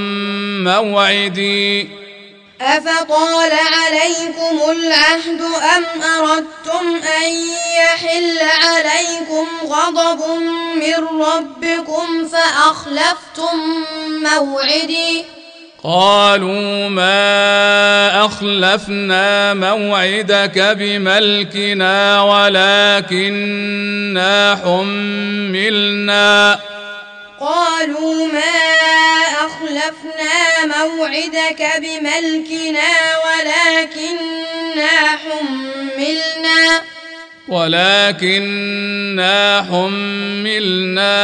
موعدي؟ 0.65 1.89
أفطال 2.61 3.53
عليكم 3.53 4.71
العهد 4.71 5.41
أم 5.77 6.03
أردتم 6.03 7.07
أن 7.23 7.33
يحل 7.79 8.39
عليكم 8.65 9.47
غضب 9.65 10.21
من 10.77 11.23
ربكم 11.23 12.29
فأخلفتم 12.29 13.85
موعدي؟ 14.23 15.36
قالوا 15.85 16.89
ما 16.89 18.27
أخلفنا 18.27 19.55
موعدك 19.55 20.59
بملكنا 20.79 22.23
ولكننا 22.23 23.55
حملنا. 24.65 26.61
قالوا 27.41 28.27
ما 28.27 28.41
أخلفنا 29.47 30.67
موعدك 30.67 31.63
بملكنا 31.79 32.91
ولكننا 33.27 34.93
حملنا. 35.25 36.83
ولكننا 37.49 38.87
حملنا 39.71 41.17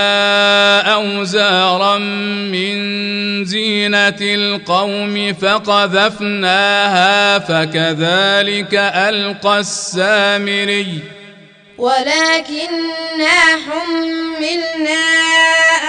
أوزارا 0.94 1.98
من 1.98 3.01
زينة 3.44 4.20
القوم 4.20 5.34
فقذفناها 5.34 7.12
فكذلك 7.38 8.74
ألقى 8.74 9.58
السامري. 9.58 10.98
ولكننا 11.78 13.40
حملنا 13.66 15.04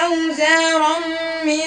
أوزارا 0.05 0.97
من 1.45 1.63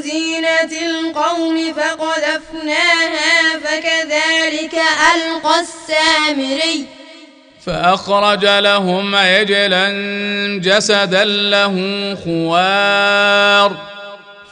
زينة 0.00 0.72
القوم 0.90 1.72
فقذفناها 1.72 3.58
فكذلك 3.64 4.74
ألقى 5.14 5.60
السامري. 5.60 6.84
فأخرج 7.66 8.44
لهم 8.46 9.14
عجلا 9.14 9.88
جسدا 10.62 11.24
له 11.24 11.74
خوار. 12.24 13.76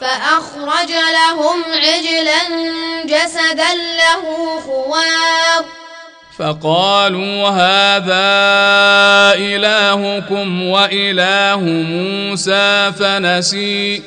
فأخرج 0.01 0.91
لهم 0.91 1.65
عجلا 1.65 2.43
جسدا 3.05 3.75
له 3.75 4.61
خوار. 4.61 5.65
فقالوا 6.39 7.49
هذا 7.49 8.29
إلهكم 9.39 10.63
وإله 10.63 11.61
موسى 11.61 12.93
فنسي. 12.99 14.03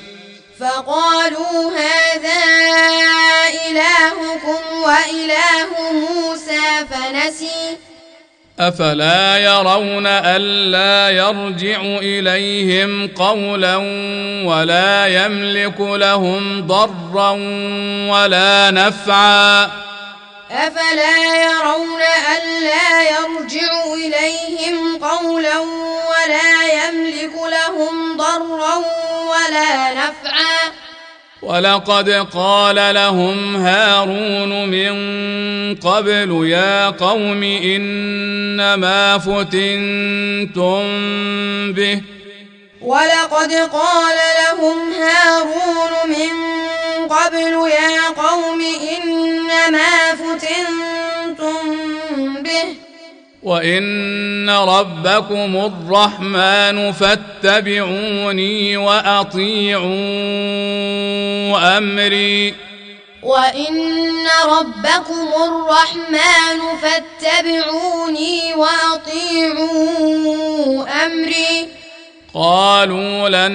فقالوا 0.59 1.71
هذا 1.71 2.43
إلهكم 3.67 4.61
وإله 4.83 5.91
موسى 5.91 6.85
فنسي. 6.91 7.90
أفلا 8.61 9.37
يرون 9.37 10.07
ألا 10.07 11.09
يرجع 11.09 11.81
إليهم 11.81 13.07
قولا 13.07 13.75
ولا 14.45 15.07
يملك 15.07 15.79
لهم 15.79 16.67
ضرا 16.67 17.31
ولا 18.11 18.71
نفعا. 18.71 19.65
أفلا 20.51 21.43
يرون 21.43 22.01
ألا 22.37 23.01
يرجع 23.01 23.83
إليهم 23.93 24.97
قولا 24.97 25.59
ولا 26.11 26.87
يملك 26.87 27.33
لهم 27.51 28.17
ضرا 28.17 28.75
ولا 29.31 29.93
نفعا. 29.93 30.71
ولقد 31.41 32.09
قال 32.33 32.75
لهم 32.75 33.55
هارون 33.55 34.69
من 34.69 34.93
قبل 35.75 36.47
يا 36.47 36.89
قوم 36.89 37.43
إنما 37.43 39.17
فتنتم 39.17 40.83
به. 41.73 42.01
ولقد 42.81 43.53
قال 43.53 44.17
لهم 44.41 44.91
هارون 44.93 46.09
من 46.09 46.33
قبل 47.07 47.53
يا 47.71 48.09
قوم 48.17 48.61
إنما 48.97 50.15
فتنتم 50.15 51.63
به. 52.43 52.90
وان 53.43 54.49
ربكم 54.49 55.71
الرحمن 55.73 56.91
فاتبعوني 56.91 58.77
واطيعوا 58.77 59.87
امري. 61.77 62.55
وان 63.23 64.27
ربكم 64.45 65.27
الرحمن 65.43 66.59
فاتبعوني 66.81 68.53
واطيعوا 68.53 69.85
امري. 71.05 71.67
قالوا 72.33 73.29
لن 73.29 73.53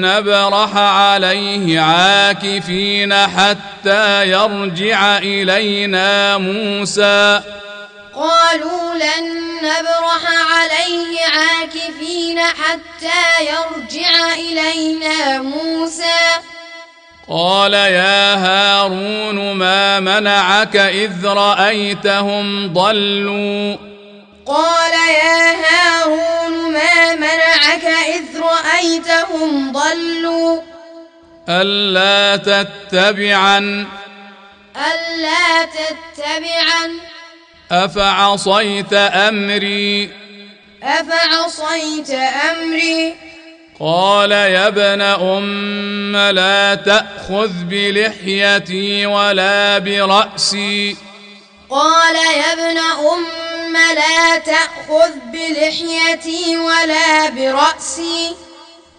نبرح 0.00 0.76
عليه 0.76 1.80
عاكفين 1.80 3.14
حتى 3.14 4.28
يرجع 4.28 5.18
الينا 5.18 6.38
موسى. 6.38 7.40
قالوا 8.16 8.94
لن 8.94 9.44
نبرح 9.56 10.22
عليه 10.52 11.20
عاكفين 11.20 12.40
حتى 12.40 13.44
يرجع 13.44 14.32
إلينا 14.32 15.42
موسى. 15.42 16.20
قال 17.28 17.74
يا 17.74 18.34
هارون 18.34 19.52
ما 19.52 20.00
منعك 20.00 20.76
إذ 20.76 21.26
رأيتهم 21.26 22.72
ضلوا؟ 22.72 23.76
قال 24.46 24.92
يا 24.92 25.54
هارون 25.64 26.72
ما 26.72 27.14
منعك 27.14 27.84
إذ 27.84 28.40
رأيتهم 28.40 29.72
ضلوا؟ 29.72 30.60
ألا 31.48 32.36
تتبعن. 32.36 33.86
ألا 34.76 35.64
تتبعن. 35.64 37.13
أفعصيت 37.70 38.92
أمري؟ 38.92 40.10
أفعصيت 40.82 42.10
أمري؟ 42.50 43.14
قال 43.80 44.30
يا 44.30 44.68
ابن 44.68 45.00
أم 45.00 46.16
لا 46.16 46.74
تأخذ 46.74 47.50
بلحيتي 47.64 49.06
ولا 49.06 49.78
برأسي. 49.78 50.96
قال 51.70 52.16
يا 52.16 52.52
ابن 52.52 52.78
أم 52.78 53.76
لا 53.94 54.38
تأخذ 54.38 55.10
بلحيتي 55.32 56.56
ولا 56.56 57.28
برأسي. 57.30 58.43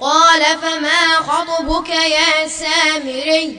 قال 0.00 0.42
فما 0.62 1.16
خطبك 1.28 1.88
يا 1.88 2.48
سامري؟ 2.48 3.58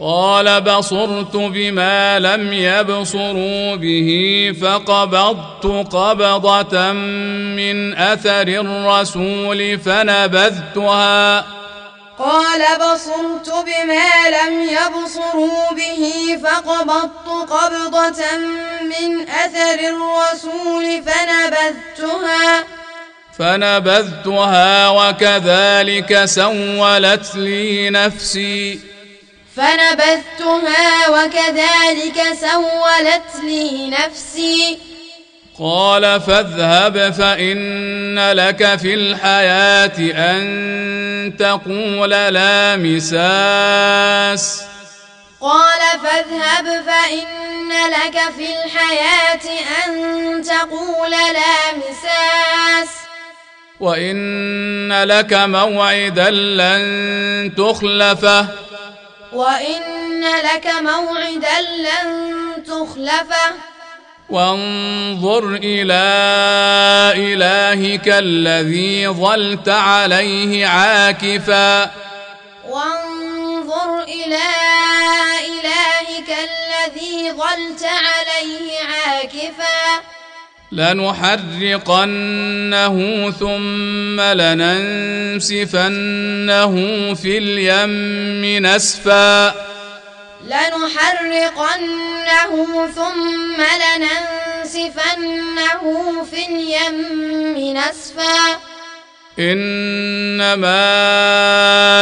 قال 0.00 0.60
بصرت 0.60 1.36
بما 1.36 2.18
لم 2.18 2.52
يبصروا 2.52 3.76
به 3.76 4.10
فقبضت 4.62 5.66
قبضة 5.94 6.92
من 6.92 7.96
أثر 7.96 8.48
الرسول 8.48 9.78
فنبذتها. 9.78 11.44
قال 12.18 12.62
بصرت 12.76 13.64
بما 13.66 14.10
لم 14.28 14.62
يبصروا 14.62 15.72
به 15.72 16.38
فقبضت 16.44 17.50
قبضة 17.50 18.36
من 18.82 19.28
أثر 19.28 19.78
الرسول 19.88 21.02
فنبذتها. 21.02 22.64
فنبذتها 23.38 24.88
وكذلك 24.88 26.24
سولت 26.24 27.34
لي 27.34 27.90
نفسي. 27.90 28.80
فنبذتها 29.56 31.08
وكذلك 31.08 32.22
سولت 32.40 33.44
لي 33.44 33.90
نفسي. 33.90 34.78
قال 35.58 36.20
فاذهب 36.20 37.12
فإن 37.12 38.32
لك 38.32 38.78
في 38.78 38.94
الحياة 38.94 39.98
أن 40.30 41.36
تقول 41.38 42.10
لا 42.10 42.76
مساس. 42.76 44.62
قال 45.40 45.80
فاذهب 46.02 46.84
فإن 46.86 47.72
لك 47.90 48.18
في 48.36 48.46
الحياة 48.64 49.46
أن 49.86 50.42
تقول 50.42 51.10
لا 51.10 51.72
مساس. 51.76 53.05
وإن 53.80 55.02
لك 55.02 55.32
موعدا 55.32 56.30
لن 56.30 57.52
تخلفه. 57.56 58.46
وإن 59.32 60.24
لك 60.24 60.66
موعدا 60.80 61.60
لن 61.60 62.64
تخلفه. 62.64 63.54
وانظر 64.30 65.54
إلى 65.54 66.04
إلهك 67.16 68.08
الذي 68.08 69.08
ظلت 69.08 69.68
عليه 69.68 70.66
عاكفا. 70.66 71.90
وانظر 72.68 74.02
إلى 74.02 74.46
إلهك 75.46 76.30
الذي 76.30 77.32
ظلت 77.32 77.84
عليه 77.84 78.80
عاكفا. 78.84 80.00
لنحرقنه 80.72 82.10
ثم 83.30 84.20
لننسفنه 84.20 85.54
في 87.14 87.38
اليم 87.38 88.66
نسفا. 88.66 89.54
لنحرقنه 90.44 91.86
ثم 92.94 93.62
لننسفنه 94.62 95.82
في 96.30 96.40
اليم 96.46 97.76
نسفا. 97.76 98.75
إنما 99.38 100.88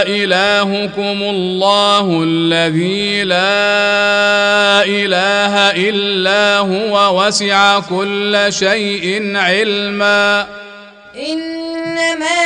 إلهكم 0.06 1.18
الله 1.22 2.22
الذي 2.22 3.24
لا 3.24 4.86
إله 4.86 5.54
إلا 5.88 6.58
هو 6.58 7.24
وسع 7.26 7.80
كل 7.80 8.46
شيء 8.50 9.36
علما. 9.36 10.46
إنما 11.16 12.42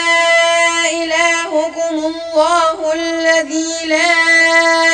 إلهكم 1.04 1.96
الله 2.12 2.92
الذي 2.94 3.72
لا 3.86 4.16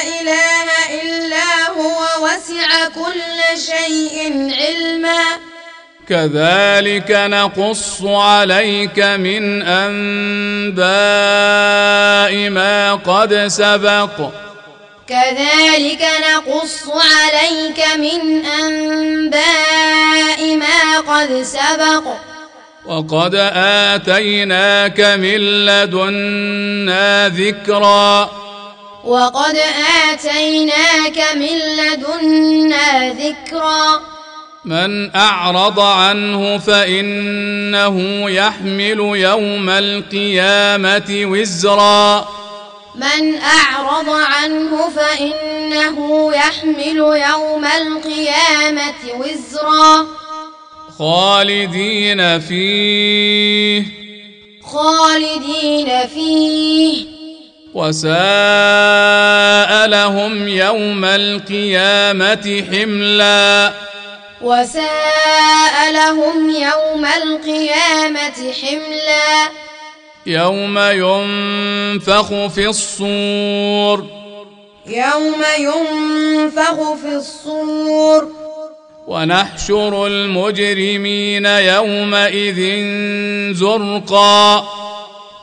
إله 0.03 0.69
إلا 1.03 1.51
هو 1.71 2.27
وسع 2.27 2.89
كل 2.89 3.61
شيء 3.61 4.17
علما. 4.59 5.54
كذلك 6.09 7.11
نقص 7.11 8.03
عليك 8.05 8.99
من 8.99 9.63
أنباء 9.63 10.85
ما 12.51 12.95
قد 12.95 13.47
سبق. 13.47 14.31
كذلك 15.09 16.09
نقص 16.31 16.85
عليك 16.89 17.85
من 17.97 18.45
أنباء 18.45 20.57
ما 20.57 21.01
قد 21.01 21.43
سبق. 21.43 22.05
وقد 22.87 23.35
آتيناك 23.55 25.01
من 25.01 25.67
لدنا 25.67 27.29
ذكرا. 27.29 28.31
وقد 29.05 29.59
آتيناك 30.13 31.25
من 31.35 31.59
لدنا 31.77 33.09
ذكرا. 33.09 34.14
من 34.65 35.17
أعرض 35.17 35.81
عنه 35.81 36.59
فإنه 36.59 38.31
يحمل 38.31 38.99
يوم 39.01 39.71
القيامة 39.71 41.21
وزرا. 41.25 42.29
من 42.95 43.39
أعرض 43.39 44.09
عنه 44.09 44.91
فإنه 44.97 46.31
يحمل 46.35 46.97
يوم 46.97 47.65
القيامة 47.65 48.95
وزرا. 49.15 50.07
خالدين 50.99 52.41
فيه. 52.41 53.85
خالدين 54.63 56.07
فيه. 56.15 57.07
وساء 57.75 58.15
لهم 59.87 60.49
يوم 60.49 61.05
القيامة 61.05 62.65
حملا. 62.73 63.84
وساء 64.45 65.93
لهم 65.93 66.51
يوم 66.51 67.05
القيامة 67.05 68.53
حملا. 68.63 69.49
يوم 70.27 70.79
ينفخ 70.79 72.47
في 72.55 72.69
الصور. 72.69 74.07
يوم 74.87 75.45
ينفخ 75.59 76.93
في 77.03 77.17
الصور. 77.17 78.29
ونحشر 79.07 80.07
المجرمين 80.07 81.47
يومئذ 81.47 82.61
زرقا. 83.55 84.69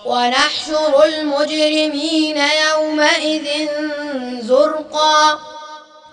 ونحشر 0.06 1.04
المجرمين 1.04 2.38
يومئذ 2.38 3.68
زرقا. 4.41 5.39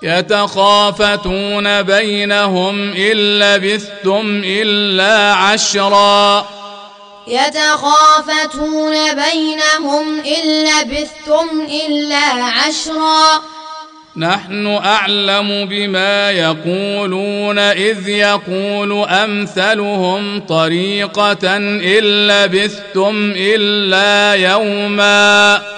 يتخافتون 0.02 1.82
بينهم 1.82 2.92
إن 2.92 3.16
لبثتم 3.16 4.42
إلا 4.44 5.34
عشرا. 5.34 6.46
يتخافتون 7.28 8.94
بينهم 9.14 10.20
إن 10.20 10.64
لبثتم 10.64 11.66
إلا 11.88 12.44
عشرا. 12.44 13.42
نحن 14.16 14.66
أعلم 14.66 15.66
بما 15.68 16.30
يقولون 16.30 17.58
إذ 17.58 18.08
يقول 18.08 19.08
أمثلهم 19.08 20.40
طريقة 20.40 21.56
إن 21.56 22.04
لبثتم 22.28 23.32
إلا 23.36 24.34
يوما. 24.50 25.77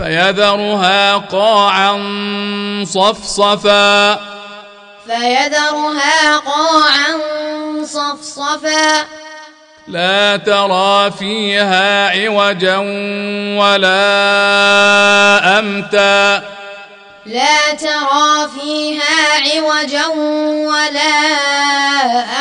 فيذرها 0.00 1.16
قاعا 1.16 1.92
صفصفا. 2.84 4.14
فيذرها 5.06 6.36
قاعا 6.36 7.20
صفصفا. 7.84 9.06
لا 9.88 10.36
ترى 10.36 11.10
فيها 11.10 12.08
عوجا 12.08 12.76
ولا 13.60 13.98
أمتا. 15.58 16.42
لا 17.26 17.74
ترى 17.80 18.48
فيها 18.60 19.40
عوجا 19.54 20.06
ولا 20.66 21.12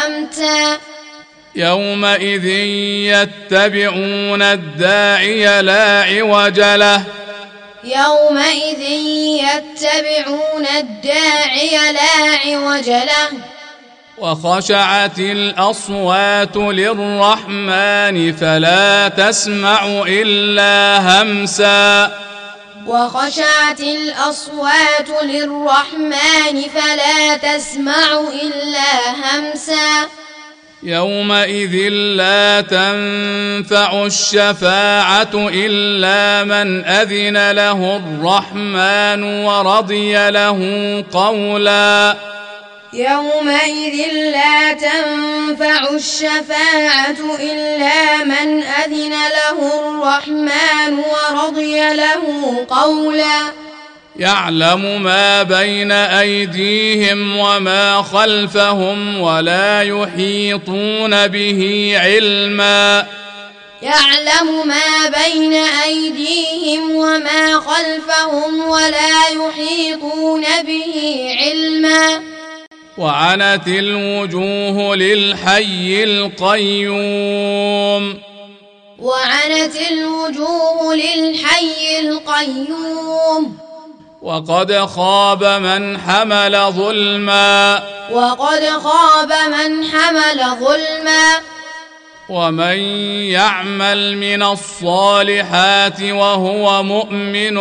أمتا. 0.08 0.78
يومئذ 1.56 2.46
يتبعون 2.46 4.42
الداعي 4.42 5.62
لا 5.62 6.04
عوج 6.04 6.60
له. 6.60 7.04
يومئذ 7.84 8.82
يتبعون 9.44 10.66
الداعي 10.78 11.92
لا 11.92 12.38
عوج 12.46 12.90
له. 12.90 13.30
وخشعت 14.18 15.20
الأصوات 15.20 16.56
للرحمن 16.58 18.34
فلا 18.34 19.08
تسمع 19.08 20.04
إلا 20.08 21.00
همسا. 21.00 22.12
وخشعت 22.88 23.80
الأصوات 23.80 25.10
للرحمن 25.24 26.62
فلا 26.76 27.38
تسمع 27.38 28.20
إلا 28.20 29.12
همسا. 29.12 30.08
يومئذ 30.84 31.90
لا 32.16 32.62
تنفع 32.62 34.06
الشفاعة 34.06 35.30
إلا 35.36 36.44
من 36.44 36.86
أذن 36.86 37.52
له 37.52 37.98
الرحمن 37.98 39.24
ورضي 39.24 40.30
له 40.30 40.60
قولا. 41.12 42.16
يومئذ 42.94 44.14
لا 44.14 44.74
تنفع 44.74 45.90
الشفاعة 45.96 47.20
إلا 47.40 48.24
من 48.24 48.64
أذن 48.64 49.12
له 49.12 49.80
الرحمن 49.80 51.00
ورضي 51.00 51.94
له 51.94 52.66
قولا. 52.70 53.69
يعلم 54.20 55.04
ما 55.04 55.44
بين 55.44 55.92
أيديهم 55.92 57.38
وما 57.38 58.02
خلفهم 58.02 59.22
ولا 59.22 59.82
يحيطون 59.82 61.28
به 61.28 61.94
علما. 61.98 63.08
يعلم 63.82 64.68
ما 64.68 65.10
بين 65.10 65.54
أيديهم 65.54 66.96
وما 66.96 67.60
خلفهم 67.60 68.70
ولا 68.70 69.28
يحيطون 69.30 70.44
به 70.68 71.28
علما. 71.42 72.22
وعنت 72.98 73.68
الوجوه 73.68 74.96
للحي 74.96 76.04
القيوم. 76.04 76.94
وعنت 79.00 79.76
الوجوه 79.92 80.96
للحي 80.96 82.00
القيوم. 82.00 83.69
وقد 84.22 84.86
خاب 84.96 85.44
من 85.44 85.98
حمل 85.98 86.72
ظلما. 86.72 87.84
وقد 88.12 88.70
خاب 88.84 89.34
من 89.34 89.84
حمل 89.84 90.40
ظلما. 90.60 91.40
ومن 92.30 92.78
يعمل 93.32 94.18
من 94.18 94.44
الصالحات 94.44 96.02
وهو 96.02 96.84
مؤمن 96.84 97.58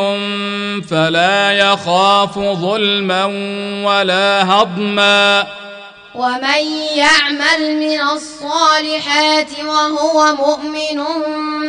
فلا 0.82 1.52
يخاف 1.52 2.38
ظلما 2.38 3.24
ولا 3.84 4.44
هضما. 4.44 5.46
ومن 6.14 6.60
يعمل 6.94 7.76
من 7.76 8.00
الصالحات 8.00 9.60
وهو 9.64 10.34
مؤمن 10.34 11.04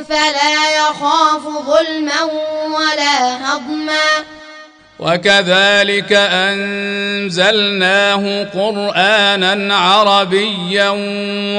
فلا 0.04 0.78
يخاف 0.78 1.42
ظلما 1.66 2.24
ولا 2.66 3.36
هضما. 3.46 4.39
وكذلك 5.00 6.14
أنزلناه 6.14 7.74
قرآنا 8.44 9.76
عربيا 9.76 10.90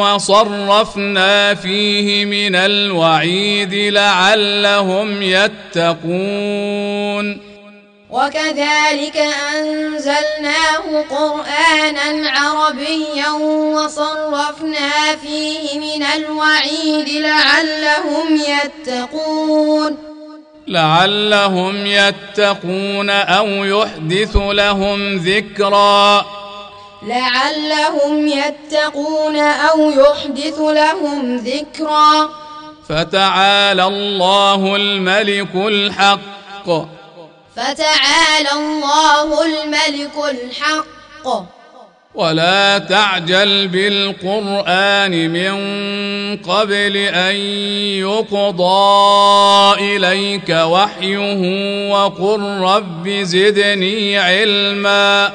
وصرفنا 0.00 1.54
فيه 1.54 2.24
من 2.24 2.56
الوعيد 2.56 3.74
لعلهم 3.74 5.22
يتقون. 5.22 6.70
وكذلك 8.10 9.16
أنزلناه 9.56 11.04
قرآنا 11.10 12.30
عربيا 12.30 13.30
وصرفنا 13.74 15.16
فيه 15.22 15.78
من 15.78 16.02
الوعيد 16.02 17.08
لعلهم 17.08 18.36
يتقون. 18.36 20.09
لعلهم 20.70 21.86
يتقون 21.86 23.10
أو 23.10 23.46
يحدث 23.46 24.36
لهم 24.36 25.16
ذكرا. 25.16 26.26
لعلهم 27.02 28.28
يتقون 28.28 29.36
أو 29.36 29.90
يحدث 29.90 30.58
لهم 30.58 31.36
ذكرا. 31.36 32.28
فتعالى 32.88 33.84
الله 33.84 34.76
الملك 34.76 35.54
الحق. 35.54 36.68
فتعالى 37.56 38.52
الله 38.52 39.44
الملك 39.44 40.16
الحق. 40.30 41.59
ولا 42.20 42.78
تعجل 42.78 43.68
بالقرآن 43.68 45.30
من 45.30 45.56
قبل 46.36 46.96
أن 46.96 47.34
يقضى 48.04 49.74
إليك 49.80 50.48
وحيه 50.48 51.42
وقل 51.90 52.40
رب 52.60 53.08
زدني 53.08 54.18
علما. 54.18 55.32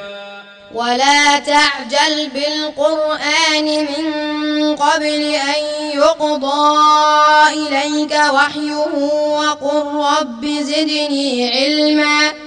ولا 0.74 1.38
تعجل 1.38 2.28
بالقرآن 2.34 3.64
من 3.64 4.76
قبل 4.76 5.34
أن 5.34 5.62
يقضى 5.94 6.78
إليك 7.52 8.12
وحيه 8.12 8.94
وقل 9.38 9.84
رب 9.94 10.46
زدني 10.46 11.50
علما. 11.50 12.46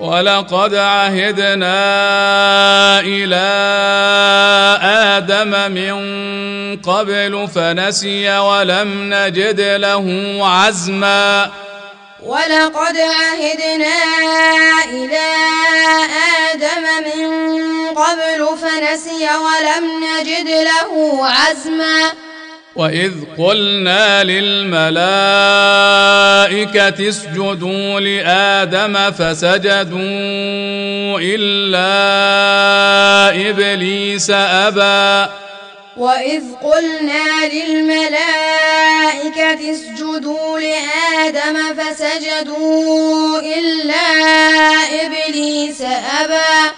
ولقد 0.00 0.74
عهدنا 0.74 1.80
إلى 3.00 3.48
آدم 4.82 5.72
من 5.72 5.94
قبل 6.76 7.48
فنسي 7.54 8.38
ولم 8.38 9.14
نجد 9.14 9.60
له 9.60 10.38
عزما. 10.40 11.50
ولقد 12.22 12.96
عهدنا 12.98 13.98
إلى 14.92 15.28
آدم 16.52 16.84
من 17.04 17.28
قبل 17.94 18.48
فنسي 18.62 19.28
ولم 19.36 19.84
نجد 20.04 20.48
له 20.48 21.18
عزما. 21.26 22.12
واذ 22.80 23.12
قلنا 23.38 24.24
للملائكه 24.24 24.88
اسجدوا 27.08 28.00
لادم 28.00 29.10
فسجدوا 29.10 30.00
الا 31.20 31.90
ابليس 33.50 34.30
ابى 34.30 35.30
واذ 35.96 36.42
قلنا 36.62 37.48
للملائكه 37.52 38.00
اسجدوا 39.72 40.58
لادم 40.58 41.74
فسجدوا 41.74 43.40
الا 43.40 44.08
ابليس 45.04 45.82
ابى 46.20 46.70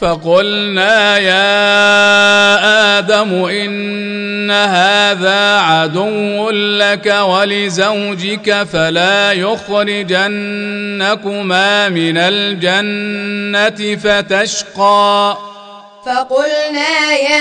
فقلنا 0.00 1.18
يا 1.18 2.98
آدم 2.98 3.44
إن 3.44 4.50
هذا 4.50 5.58
عدو 5.58 6.50
لك 6.50 7.06
ولزوجك 7.06 8.62
فلا 8.72 9.32
يخرجنكما 9.32 10.28
من 11.88 12.18
الجنة 12.18 13.96
فتشقى. 13.96 15.36
فقلنا 16.06 17.12
يا 17.12 17.40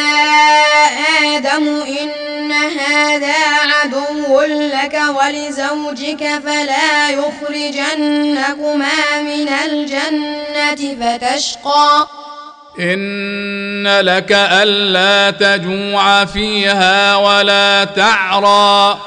آدم 1.37 1.67
إن 1.81 2.51
هذا 2.51 3.35
عدو 3.73 4.41
لك 4.41 5.01
ولزوجك 5.17 6.23
فلا 6.45 7.09
يخرجنكما 7.09 8.97
من 9.21 9.49
الجنة 9.49 10.95
فتشقى. 11.01 12.07
إن 12.79 13.87
لك 13.87 14.31
ألا 14.31 15.31
تجوع 15.31 16.25
فيها 16.25 17.15
ولا 17.15 17.83
تعرى. 17.83 18.99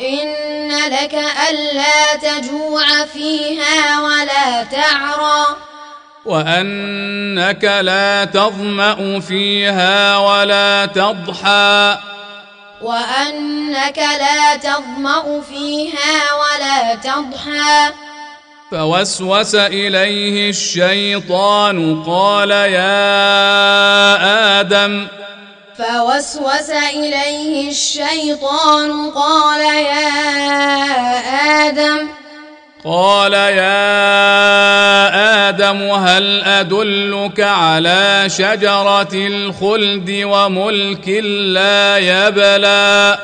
إن 0.00 0.70
لك 0.90 1.14
ألا 1.50 2.16
تجوع 2.16 3.04
فيها 3.12 4.00
ولا 4.00 4.64
تعرى. 4.64 5.56
وأنك 6.24 7.64
لا 7.64 8.24
تظمأ 8.24 9.20
فيها 9.20 10.18
ولا 10.18 10.86
تضحى. 10.86 11.98
وأنك 12.82 13.98
لا 13.98 14.56
تظمأ 14.56 15.40
فيها 15.40 16.34
ولا 16.34 16.94
تضحى. 16.94 18.05
فوسوس 18.70 19.54
إليه 19.54 20.50
الشيطان 20.50 22.02
قال 22.02 22.50
يا 22.50 23.00
آدم 24.60 25.06
فوسوس 25.78 26.70
إليه 26.70 27.68
الشيطان 27.70 29.10
قال 29.10 29.60
يا 29.60 30.08
آدم 31.68 32.08
قال 32.84 33.32
يا 33.32 33.78
آدم 35.48 35.82
هل 35.82 36.42
أدلك 36.44 37.40
على 37.40 38.24
شجرة 38.26 39.14
الخلد 39.14 40.20
وملك 40.24 41.08
لا 41.54 41.98
يبلى 41.98 43.18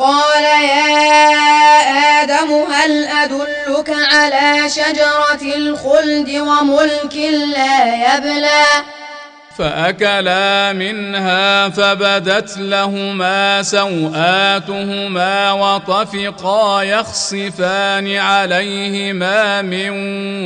قال 0.00 0.44
يا 0.44 2.22
آدم 2.22 2.52
هل 2.72 3.04
أدلك 3.04 3.90
على 4.12 4.70
شجرة 4.70 5.56
الخلد 5.56 6.30
وملك 6.30 7.16
لا 7.56 7.94
يبلى؟ 8.16 8.64
فأكلا 9.58 10.72
منها 10.72 11.68
فبدت 11.68 12.58
لهما 12.58 13.62
سوآتهما 13.62 15.52
وطفقا 15.52 16.82
يخصفان 16.82 18.16
عليهما 18.16 19.62
من 19.62 19.90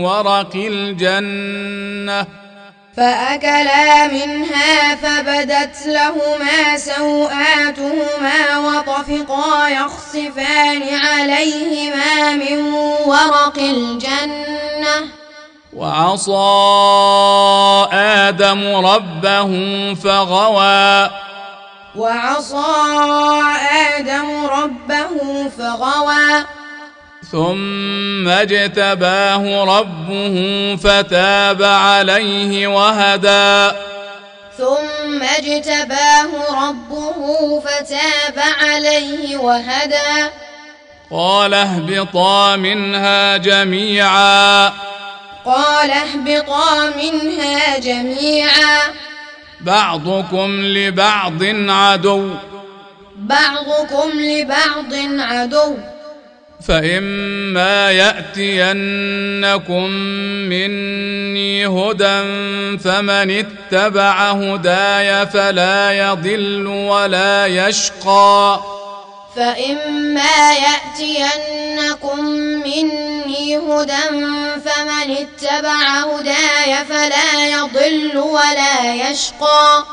ورق 0.02 0.54
الجنة. 0.54 2.43
فأكلا 2.96 4.06
منها 4.06 4.94
فبدت 4.94 5.86
لهما 5.86 6.76
سوآتهما 6.76 8.58
وطفقا 8.58 9.68
يخصفان 9.68 10.82
عليهما 10.94 12.32
من 12.32 12.72
ورق 13.06 13.58
الجنة. 13.58 15.08
وعصى 15.76 16.32
آدم 17.92 18.86
ربه 18.86 19.50
فغوى. 19.94 21.10
وعصى 21.96 22.64
آدم 23.98 24.46
ربه 24.46 25.48
فغوى. 25.58 26.44
ثم 27.34 28.28
اجتباه 28.28 29.64
ربه 29.64 30.36
فتاب 30.76 31.62
عليه 31.62 32.66
وهدى. 32.66 33.76
ثم 34.58 35.22
اجتباه 35.22 36.28
ربه 36.68 37.60
فتاب 37.60 38.44
عليه 38.62 39.36
وهدى. 39.36 40.30
قال 41.10 41.54
اهبطا 41.54 42.56
منها 42.56 43.36
جميعا. 43.36 44.68
قال 45.44 45.90
اهبطا 45.90 46.92
منها 46.96 47.78
جميعا. 47.78 48.78
بعضكم 49.60 50.64
لبعض 50.64 51.42
عدو. 51.68 52.30
بعضكم 53.16 54.10
لبعض 54.14 54.94
عدو. 55.20 55.76
فإما 56.68 57.90
يأتينكم 57.90 59.90
مني 60.48 61.66
هدى 61.66 62.22
فمن 62.78 63.30
اتبع 63.30 64.30
هداي 64.30 65.26
فلا 65.26 65.92
يضل 65.92 66.66
ولا 66.66 67.46
يشقى. 67.46 68.60
فإما 69.36 70.52
يأتينكم 70.52 72.24
مني 72.64 73.56
هدى 73.56 74.02
فمن 74.64 75.16
اتبع 75.16 75.88
هداي 75.88 76.84
فلا 76.84 77.48
يضل 77.48 78.18
ولا 78.18 78.94
يشقى. 78.94 79.84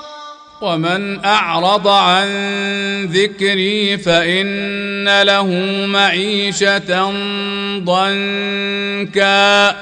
ومن 0.62 1.26
أعرض 1.26 1.88
عن 1.88 2.30
ذكري 3.05 3.97
فإن 3.97 5.22
له 5.22 5.45
معيشة 5.86 7.12
ضنكا. 7.80 9.76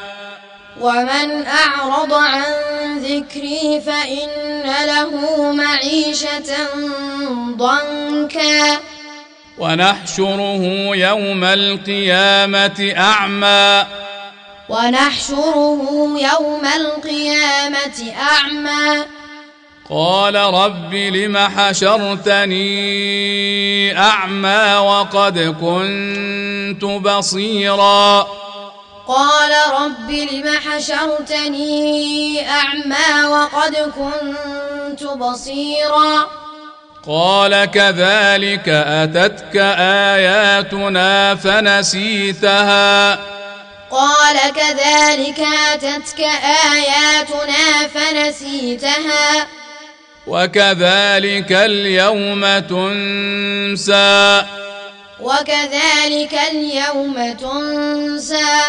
ومن 0.80 1.46
أعرض 1.46 2.14
عن 2.14 2.44
ذكري 3.00 3.82
فإن 3.86 4.86
له 4.86 5.52
معيشة 5.52 6.56
ضنكا. 7.58 8.80
ونحشره 9.58 10.64
يوم 10.96 11.44
القيامة 11.44 12.94
أعمى. 12.98 13.86
ونحشره 14.70 16.18
يوم 16.20 16.66
القيامة 16.76 18.14
أعمى. 18.22 19.19
قال 19.92 20.36
رب 20.36 20.94
لم 20.94 21.38
حشرتني 21.38 22.58
أعمى 23.98 24.76
وقد 24.76 25.40
كنت 25.40 26.84
بصيرا. 26.84 28.28
قال 29.08 29.52
رب 29.82 30.12
لم 30.12 30.60
حشرتني 30.70 32.50
أعمى 32.50 33.26
وقد 33.26 33.76
كنت 33.76 35.04
بصيرا. 35.04 36.28
قال 37.08 37.66
كذلك 37.66 38.70
أتتك 38.70 39.58
آياتنا 40.16 41.36
فنسيتها. 41.36 43.14
قال 43.92 44.38
كذلك 44.56 45.40
أتتك 45.74 46.20
آياتنا 46.74 47.88
فنسيتها. 47.88 49.59
وكذلك 50.30 51.52
اليوم 51.52 52.60
تنسى. 52.60 54.44
وكذلك 55.20 56.40
اليوم 56.52 57.34
تنسى. 57.34 58.60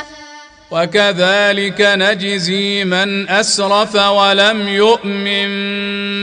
وكذلك 0.71 1.81
نجزي 1.81 2.85
من 2.85 3.29
أسرف 3.29 3.95
ولم 3.95 4.69
يؤمن 4.69 5.51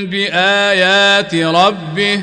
بآيات 0.10 1.36
ربه. 1.36 2.22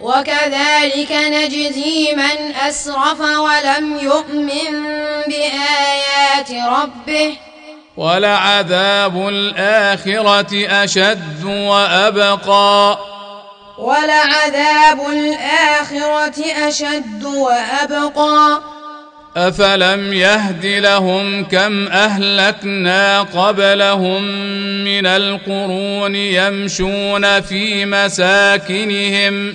وكذلك 0.00 1.12
نجزي 1.12 2.14
من 2.14 2.54
أسرف 2.54 3.20
ولم 3.20 3.98
يؤمن 4.02 4.72
بآيات 5.28 6.50
ربه. 6.50 7.45
ولعذاب 7.96 9.28
الآخرة 9.28 10.66
أشد 10.84 11.44
وأبقى. 11.44 12.98
ولعذاب 13.78 15.00
الآخرة 15.12 16.68
أشد 16.68 17.24
وأبقى. 17.24 18.60
أفلم 19.36 20.12
يهد 20.12 20.66
لهم 20.66 21.44
كم 21.44 21.88
أهلكنا 21.88 23.22
قبلهم 23.22 24.22
من 24.84 25.06
القرون 25.06 26.16
يمشون 26.16 27.40
في 27.40 27.86
مساكنهم 27.86 29.54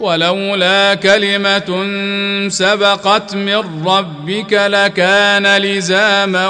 ولولا 0.00 0.94
كلمة 0.94 1.70
سبقت 2.48 3.34
من 3.34 3.86
ربك 3.86 4.52
لكان 4.52 5.56
لزاما 5.56 6.48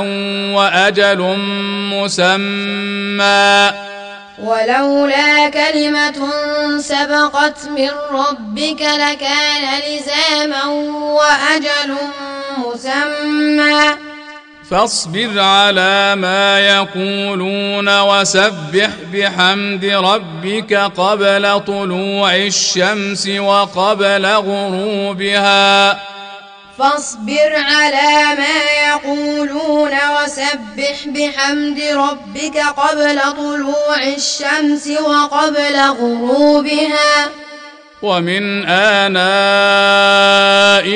وأجل 0.57 1.37
مسمى. 1.95 3.71
ولولا 4.39 5.49
كلمة 5.49 6.31
سبقت 6.79 7.69
من 7.69 7.91
ربك 8.11 8.83
لكان 8.83 9.81
لزاما 9.89 10.65
وأجل 11.19 11.97
مسمى. 12.59 14.10
فاصبر 14.71 15.41
على 15.41 16.15
ما 16.17 16.61
يقولون 16.61 18.01
وسبح 18.01 18.91
بحمد 19.13 19.85
ربك 19.85 20.75
قبل 20.75 21.61
طلوع 21.67 22.37
الشمس 22.37 23.29
وقبل 23.29 24.27
غروبها. 24.27 25.93
فاصبر 26.79 27.53
على 27.55 28.37
ما 28.39 28.59
يقولون 28.89 29.93
وسبح 29.93 31.07
بحمد 31.07 31.81
ربك 31.81 32.57
قبل 32.77 33.21
طلوع 33.37 34.03
الشمس 34.17 34.87
وقبل 34.87 35.77
غروبها. 36.01 37.31
ومن 38.03 38.65
آناء 38.69 39.21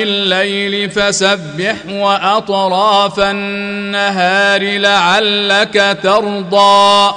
الليل 0.03 0.89
فسبح 0.89 1.75
وأطراف 1.89 3.19
النهار 3.19 4.77
لعلك 4.77 5.97
ترضى. 6.03 7.15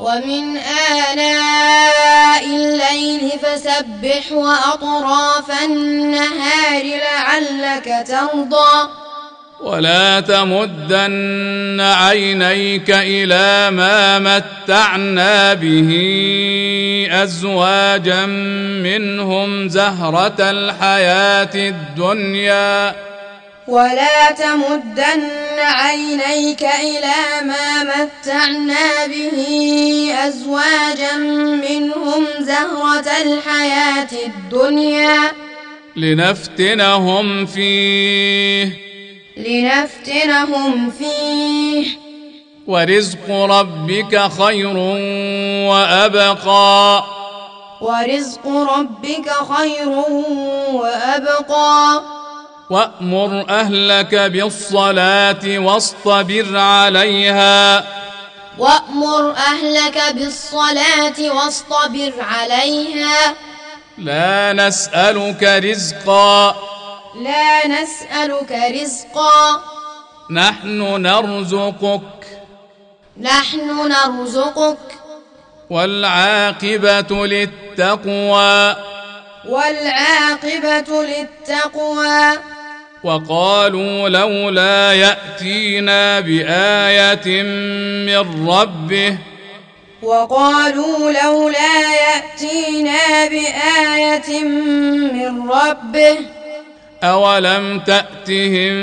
ومن 0.00 0.56
آناء 0.56 2.44
الليل 2.46 3.30
فسبح 3.42 4.32
وأطراف 4.32 5.64
النهار 5.64 6.84
لعلك 6.84 8.04
ترضى. 8.08 8.88
ولا 9.60 10.20
تمدن 10.20 11.80
عينيك 11.80 12.90
إلى 12.90 13.70
ما 13.70 14.18
متعنا 14.18 15.54
به 15.54 15.90
أزواجا 17.10 18.26
منهم 18.82 19.68
زهرة 19.68 20.36
الحياة 20.40 21.50
الدنيا. 21.54 22.94
ولا 23.68 24.30
تمدن 24.30 25.28
عينيك 25.58 26.62
إلى 26.62 27.46
ما 27.46 27.82
متعنا 27.82 29.06
به 29.06 29.38
أزواجا 30.26 31.16
منهم 31.68 32.26
زهرة 32.40 33.10
الحياة 33.22 34.08
الدنيا. 34.26 35.32
لنفتنهم 35.96 37.46
فيه. 37.46 38.87
لنفتنهم 39.38 40.90
فيه. 40.90 41.86
ورزق 42.66 43.30
ربك 43.30 44.30
خير 44.38 44.76
وأبقى. 45.68 47.04
ورزق 47.80 48.46
ربك 48.46 49.30
خير 49.56 49.88
وأبقى. 50.72 52.02
وأمر 52.70 53.46
أهلك 53.50 54.14
بالصلاة 54.14 55.58
واصطبر 55.58 56.56
عليها. 56.56 57.84
وأمر 58.58 59.30
أهلك 59.30 60.02
بالصلاة 60.14 61.34
واصطبر 61.36 62.12
عليها. 62.20 63.34
لا 63.98 64.52
نسألك 64.52 65.42
رزقا. 65.42 66.77
لا 67.18 67.66
نسألك 67.66 68.52
رزقا. 68.52 69.62
نحن 70.30 71.02
نرزقك. 71.02 72.26
نحن 73.20 73.88
نرزقك. 73.88 74.78
والعاقبة 75.70 77.26
للتقوى. 77.26 78.76
والعاقبة 79.48 81.02
للتقوى. 81.02 82.38
وقالوا 83.04 84.08
لولا 84.08 84.92
يأتينا 84.92 86.20
بآية 86.20 87.42
من 88.06 88.50
ربه. 88.50 89.18
وقالوا 90.02 91.10
لولا 91.10 91.94
يأتينا 91.94 93.26
بآية 93.26 94.40
من 95.12 95.50
ربه. 95.50 96.37
أولم 97.02 97.80
تأتهم 97.86 98.74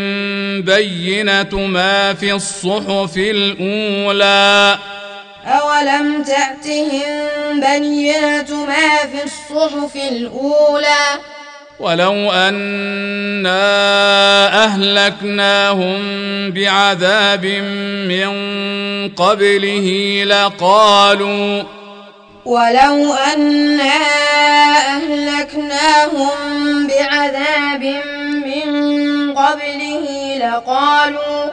بينة 0.62 1.68
ما 1.68 2.14
في 2.14 2.34
الصحف 2.34 3.18
الأولى 3.18 4.78
أولم 5.46 6.24
تأتهم 6.24 7.60
بينة 7.60 8.66
ما 8.66 8.98
في 9.12 9.24
الصحف 9.24 9.96
الأولى 9.96 11.20
ولو 11.80 12.32
أنا 12.32 13.54
أهلكناهم 14.64 16.02
بعذاب 16.52 17.46
من 18.08 18.30
قبله 19.10 20.24
لقالوا 20.24 21.64
ولو 22.46 23.14
أنا 23.14 23.96
أهلكناهم 24.96 26.30
بعذاب 26.88 27.84
من 28.46 29.34
قبله 29.38 30.38
لقالوا 30.38 31.52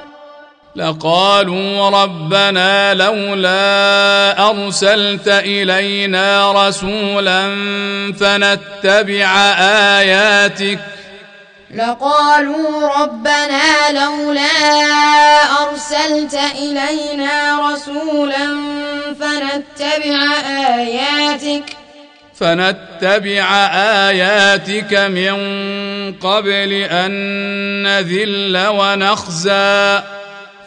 لقالوا 0.77 1.91
ربنا 1.91 2.95
لولا 2.95 4.51
أرسلت 4.51 5.29
إلينا 5.29 6.53
رسولا 6.69 7.43
فنتبع 8.21 9.37
آياتك 9.99 10.92
لقالوا 11.75 12.89
ربنا 13.01 13.91
لولا 13.91 14.43
أرسلت 15.63 16.39
إلينا 16.55 17.61
رسولا 17.71 18.47
فنتبع 19.21 20.19
آياتك 20.77 21.65
فنتبع 22.41 23.47
آياتك 24.09 24.95
من 24.95 25.35
قبل 26.15 26.73
أن 26.73 27.13
نذل 27.83 28.67
ونخزى. 28.67 30.03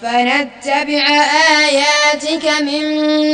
فنتبع 0.01 1.05
آياتك 1.59 2.45
من 2.61 2.85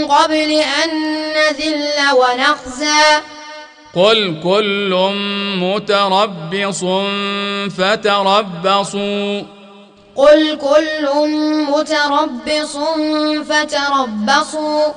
قبل 0.05 0.51
أن 0.51 0.89
نذل 1.36 1.99
ونخزى. 2.15 3.22
قل 3.95 4.39
كل 4.43 5.11
متربص 5.57 6.79
فتربصوا. 7.77 9.41
قل 10.15 10.57
كل 10.57 11.09
متربص 11.69 12.77
فتربصوا. 13.49 14.93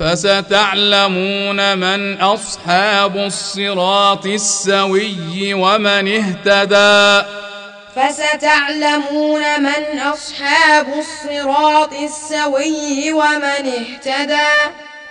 فستعلمون 0.00 1.78
من 1.78 2.20
أصحاب 2.20 3.16
الصراط 3.16 4.26
السوي 4.26 5.54
ومن 5.54 6.08
اهتدى. 6.18 7.26
فستعلمون 7.96 9.62
من 9.62 9.98
أصحاب 9.98 10.86
الصراط 10.98 11.92
السوي 11.92 13.12
ومن 13.12 13.44
اهتدى. 13.44 14.89